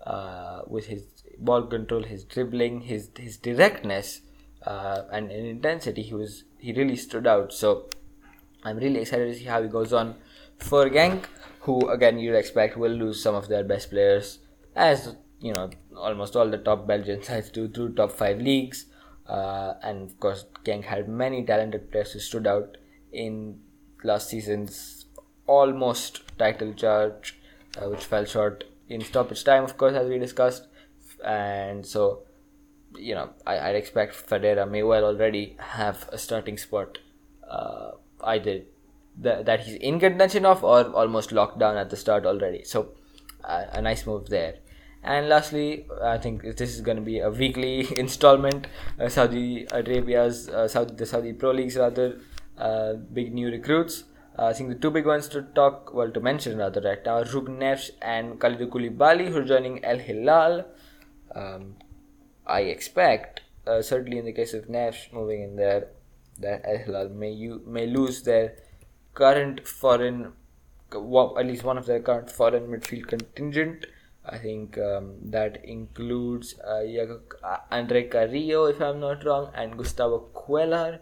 uh, 0.05 0.63
with 0.67 0.87
his 0.87 1.05
ball 1.39 1.65
control, 1.67 2.03
his 2.03 2.25
dribbling, 2.25 2.83
his 2.83 3.11
his 3.19 3.37
directness, 3.37 4.21
uh, 4.65 5.03
and 5.13 5.31
in 5.31 5.45
intensity, 5.45 6.03
he 6.03 6.15
was 6.15 6.45
he 6.59 6.73
really 6.73 6.97
stood 6.97 7.27
out. 7.27 7.53
So 7.53 7.89
I'm 8.65 8.79
really 8.79 9.01
excited 9.01 9.33
to 9.33 9.39
see 9.39 9.45
how 9.45 9.63
he 9.63 9.69
goes 9.69 9.93
on 9.93 10.17
for 10.59 10.89
Genk, 10.89 11.25
who 11.61 11.89
again 11.89 12.19
you'd 12.19 12.35
expect 12.35 12.77
will 12.77 12.93
lose 12.93 13.23
some 13.23 13.35
of 13.35 13.49
their 13.49 13.65
best 13.65 13.91
players, 13.91 14.39
as 14.75 15.17
you 15.41 15.53
know 15.53 15.71
almost 15.97 16.37
all 16.37 16.49
the 16.49 16.59
top 16.59 16.87
Belgian 16.87 17.23
sides 17.29 17.51
do 17.51 17.69
through 17.69 17.95
top 17.95 18.13
five 18.13 18.41
leagues. 18.41 18.87
Uh, 19.27 19.75
and 19.83 20.03
of 20.11 20.21
course, 20.21 20.45
Genk 20.65 20.85
had 20.85 21.09
many 21.09 21.45
talented 21.45 21.91
players 21.91 22.13
who 22.13 22.21
stood 22.21 22.47
out 22.47 22.77
in 23.13 23.59
last 24.05 24.29
season's 24.29 25.07
almost 25.47 26.23
title 26.39 26.73
charge, 26.73 27.39
uh, 27.77 27.89
which 27.89 28.05
fell 28.05 28.25
short 28.25 28.65
in 28.89 29.01
stoppage 29.03 29.43
time, 29.45 29.65
of 29.65 29.77
course, 29.77 29.95
as 29.95 30.09
we 30.09 30.19
discussed. 30.19 30.69
And 31.25 31.85
so, 31.85 32.23
you 32.97 33.15
know, 33.15 33.31
I, 33.47 33.59
I'd 33.59 33.75
expect 33.75 34.15
Fadera 34.15 34.69
may 34.71 34.83
well 34.83 35.05
already 35.05 35.57
have 35.59 36.09
a 36.13 36.19
starting 36.19 36.59
spot, 36.59 36.99
uh, 37.49 37.93
either 38.23 38.61
th- 39.23 39.45
that 39.45 39.61
he's 39.61 39.77
in 39.77 40.01
contention 40.01 40.45
of 40.45 40.65
or 40.65 40.85
almost 40.93 41.33
locked 41.33 41.59
down 41.59 41.77
at 41.77 41.91
the 41.91 41.97
start 41.97 42.27
already. 42.27 42.65
So, 42.65 42.95
uh, 43.45 43.65
a 43.73 43.83
nice 43.83 44.07
move 44.07 44.29
there. 44.29 44.57
And 45.03 45.29
lastly, 45.29 45.87
I 46.03 46.19
think 46.19 46.43
this 46.43 46.75
is 46.75 46.81
going 46.81 46.97
to 46.97 47.03
be 47.03 47.21
a 47.21 47.31
weekly 47.31 47.87
installment. 47.99 48.67
Uh, 48.99 49.09
Saudi 49.09 49.67
Arabia's 49.71 50.49
uh, 50.49 50.67
Saudi, 50.67 50.95
the 50.95 51.07
Saudi 51.07 51.33
Pro 51.33 51.53
Leagues 51.53 51.77
rather 51.77 52.19
uh, 52.59 52.95
big 52.95 53.33
new 53.33 53.49
recruits. 53.49 54.05
Uh, 54.39 54.47
I 54.47 54.53
think 54.53 54.69
the 54.69 54.75
two 54.75 54.91
big 54.91 55.07
ones 55.07 55.29
to 55.29 55.43
talk, 55.43 55.95
well, 55.95 56.11
to 56.11 56.21
mention 56.21 56.59
rather 56.59 56.81
right 56.81 56.99
now, 57.05 57.23
Ruben 57.23 57.63
and 57.63 58.39
Kalidou 58.41 58.69
Koulibaly, 58.69 59.29
who 59.29 59.39
are 59.39 59.45
joining 59.45 59.83
Al 59.85 59.99
Hilal. 59.99 60.67
Um, 61.35 61.77
I 62.47 62.61
expect, 62.63 63.43
uh, 63.67 63.83
certainly 63.83 64.19
in 64.19 64.25
the 64.25 64.33
case 64.33 64.53
of 64.55 64.67
Neves 64.67 65.13
moving 65.13 65.43
in 65.43 65.57
there, 65.57 65.89
that 66.41 66.67
Al 66.67 66.79
Hilal 66.79 67.09
may 67.11 67.31
you 67.31 67.63
may 67.67 67.87
lose 67.87 68.23
their 68.25 68.57
current 69.17 69.67
foreign, 69.67 70.33
at 70.93 71.47
least 71.47 71.65
one 71.65 71.79
of 71.79 71.87
their 71.87 72.01
current 72.01 72.31
foreign 72.31 72.69
midfield 72.69 73.07
contingent. 73.09 73.87
I 74.25 74.39
think 74.39 74.77
um, 74.79 75.15
that 75.37 75.65
includes 75.65 76.55
uh, 76.61 76.83
uh 77.43 77.59
Andre 77.71 78.09
Carrillo, 78.09 78.67
if 78.67 78.81
I'm 78.81 79.01
not 79.01 79.25
wrong, 79.25 79.51
and 79.55 79.77
Gustavo 79.77 80.29
Cuellar, 80.35 80.99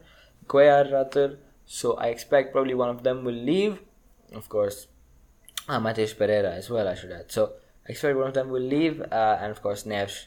Cuellar 0.47 0.93
rather. 0.93 1.39
So 1.67 1.95
I 1.95 2.09
expect 2.09 2.53
probably 2.53 2.75
one 2.75 2.91
of 2.91 3.03
them 3.03 3.25
will 3.25 3.43
leave. 3.53 3.81
Of 4.33 4.49
course, 4.49 4.87
uh, 5.69 5.81
Matheus 5.81 6.17
Pereira 6.17 6.53
as 6.53 6.69
well, 6.69 6.87
I 6.87 6.95
should 6.95 7.13
add. 7.13 7.33
So 7.33 7.53
I 7.89 7.93
expect 7.93 8.17
one 8.17 8.29
of 8.29 8.35
them 8.35 8.51
will 8.51 8.69
leave, 8.77 9.01
uh, 9.01 9.39
and 9.41 9.51
of 9.51 9.63
course 9.63 9.85
Neves. 9.85 10.27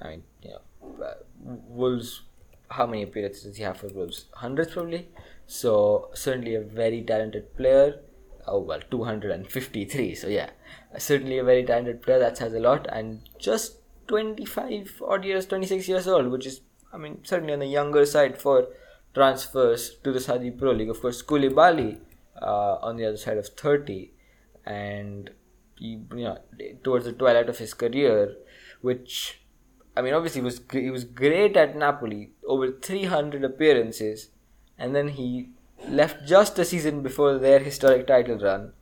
I 0.00 0.08
mean, 0.10 0.22
you 0.42 0.50
know, 0.50 1.04
uh, 1.04 1.14
Wolves. 1.40 2.22
How 2.68 2.84
many 2.84 3.04
appearances 3.04 3.44
does 3.44 3.56
he 3.56 3.62
have 3.62 3.76
for 3.76 3.88
Wolves? 3.88 4.24
Hundreds 4.34 4.72
probably. 4.72 5.08
So 5.46 6.10
certainly 6.14 6.54
a 6.54 6.60
very 6.60 7.02
talented 7.02 7.56
player. 7.56 8.00
Oh 8.46 8.60
well, 8.60 8.80
253. 8.90 10.14
So 10.14 10.28
yeah, 10.28 10.50
certainly 10.98 11.38
a 11.38 11.44
very 11.44 11.64
talented 11.64 12.02
player. 12.02 12.18
That 12.18 12.36
says 12.36 12.54
a 12.54 12.60
lot, 12.60 12.86
and 12.90 13.22
just 13.38 13.78
25 14.08 15.02
odd 15.06 15.24
years, 15.24 15.46
26 15.46 15.88
years 15.88 16.06
old, 16.06 16.28
which 16.28 16.46
is, 16.46 16.60
I 16.92 16.96
mean, 16.96 17.20
certainly 17.24 17.52
on 17.52 17.58
the 17.60 17.66
younger 17.66 18.06
side 18.06 18.40
for 18.40 18.68
transfers 19.14 19.96
to 20.04 20.12
the 20.12 20.20
Saudi 20.20 20.50
Pro 20.50 20.72
League. 20.72 20.90
Of 20.90 21.00
course, 21.00 21.22
Koulibaly 21.22 21.98
uh, 22.40 22.76
on 22.82 22.96
the 22.96 23.06
other 23.06 23.16
side 23.16 23.38
of 23.38 23.48
30, 23.48 24.12
and 24.64 25.30
he, 25.76 26.00
you 26.14 26.24
know, 26.24 26.38
towards 26.84 27.04
the 27.04 27.12
twilight 27.12 27.48
of 27.48 27.58
his 27.58 27.74
career, 27.74 28.34
which 28.80 29.40
I 29.96 30.02
mean, 30.02 30.12
obviously, 30.12 30.42
was 30.42 30.60
he 30.70 30.90
was 30.90 31.04
great 31.04 31.56
at 31.56 31.76
Napoli, 31.76 32.32
over 32.46 32.70
300 32.70 33.42
appearances, 33.42 34.28
and 34.78 34.94
then 34.94 35.08
he 35.08 35.50
left 35.88 36.26
just 36.26 36.58
a 36.58 36.64
season 36.64 37.02
before 37.02 37.38
their 37.38 37.58
historic 37.58 38.06
title 38.06 38.38
run, 38.38 38.72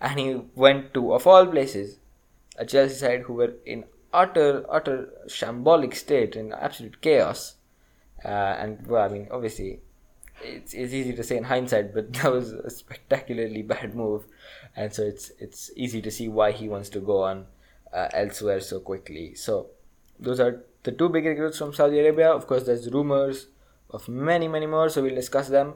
and 0.00 0.18
he 0.18 0.42
went 0.54 0.94
to, 0.94 1.12
of 1.12 1.26
all 1.26 1.46
places, 1.46 1.98
a 2.56 2.64
Chelsea 2.66 2.94
side 2.94 3.22
who 3.22 3.34
were 3.34 3.54
in 3.64 3.84
utter, 4.12 4.64
utter 4.68 5.08
shambolic 5.26 5.94
state, 5.94 6.36
in 6.36 6.52
absolute 6.52 7.00
chaos 7.00 7.56
uh, 8.24 8.28
and 8.58 8.86
well, 8.86 9.04
I 9.04 9.08
mean, 9.08 9.28
obviously, 9.30 9.80
it's, 10.42 10.74
it's 10.74 10.92
easy 10.92 11.12
to 11.14 11.22
say 11.22 11.36
in 11.36 11.44
hindsight, 11.44 11.94
but 11.94 12.12
that 12.14 12.32
was 12.32 12.52
a 12.52 12.70
spectacularly 12.70 13.62
bad 13.62 13.94
move, 13.94 14.26
and 14.76 14.92
so 14.92 15.02
it's 15.02 15.30
it's 15.38 15.70
easy 15.76 16.02
to 16.02 16.10
see 16.10 16.28
why 16.28 16.52
he 16.52 16.68
wants 16.68 16.88
to 16.90 17.00
go 17.00 17.22
on 17.22 17.46
uh, 17.92 18.08
elsewhere 18.12 18.60
so 18.60 18.80
quickly. 18.80 19.34
So 19.34 19.68
those 20.18 20.40
are 20.40 20.62
the 20.82 20.92
two 20.92 21.08
big 21.08 21.24
recruits 21.24 21.58
from 21.58 21.72
Saudi 21.72 21.98
Arabia. 21.98 22.30
Of 22.30 22.46
course, 22.46 22.64
there's 22.64 22.90
rumors 22.90 23.46
of 23.90 24.08
many 24.08 24.48
many 24.48 24.66
more, 24.66 24.88
so 24.88 25.02
we'll 25.02 25.14
discuss 25.14 25.48
them. 25.48 25.74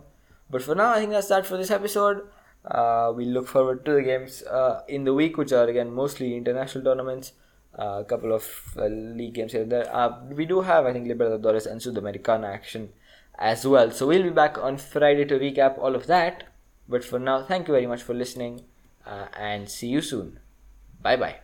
But 0.51 0.63
for 0.63 0.75
now, 0.75 0.93
I 0.93 0.99
think 0.99 1.11
that's 1.11 1.29
that 1.29 1.47
for 1.47 1.57
this 1.57 1.71
episode. 1.71 2.27
Uh, 2.65 3.13
we 3.15 3.27
look 3.27 3.47
forward 3.47 3.85
to 3.85 3.93
the 3.93 4.03
games 4.03 4.43
uh, 4.45 4.83
in 4.89 5.05
the 5.05 5.13
week, 5.13 5.37
which 5.37 5.53
are 5.53 5.65
again 5.65 5.93
mostly 5.95 6.37
international 6.37 6.85
tournaments 6.85 7.33
a 7.77 8.05
couple 8.05 8.33
of 8.33 8.75
uh, 8.77 8.87
league 8.87 9.35
games 9.35 9.53
here 9.53 9.63
and 9.63 9.73
there. 9.73 9.95
Uh, 9.95 10.25
we 10.31 10.45
do 10.47 10.61
have, 10.61 10.87
I 10.87 10.93
think, 10.93 11.07
Libertadores 11.07 11.67
and 11.67 11.81
Sudamericana 11.81 12.53
action 12.53 12.91
as 13.39 13.67
well. 13.67 13.91
So 13.91 14.07
we'll 14.07 14.23
be 14.23 14.31
back 14.31 14.59
on 14.59 14.79
Friday 14.79 15.25
to 15.25 15.39
recap 15.39 15.79
all 15.79 15.95
of 15.95 16.07
that. 16.07 16.45
But 16.89 17.05
for 17.05 17.19
now, 17.19 17.43
thank 17.45 17.69
you 17.69 17.75
very 17.75 17.87
much 17.87 18.03
for 18.03 18.15
listening 18.15 18.65
uh, 19.07 19.27
and 19.37 19.69
see 19.69 19.89
you 19.89 20.01
soon. 20.01 20.39
Bye 21.03 21.17
bye. 21.17 21.37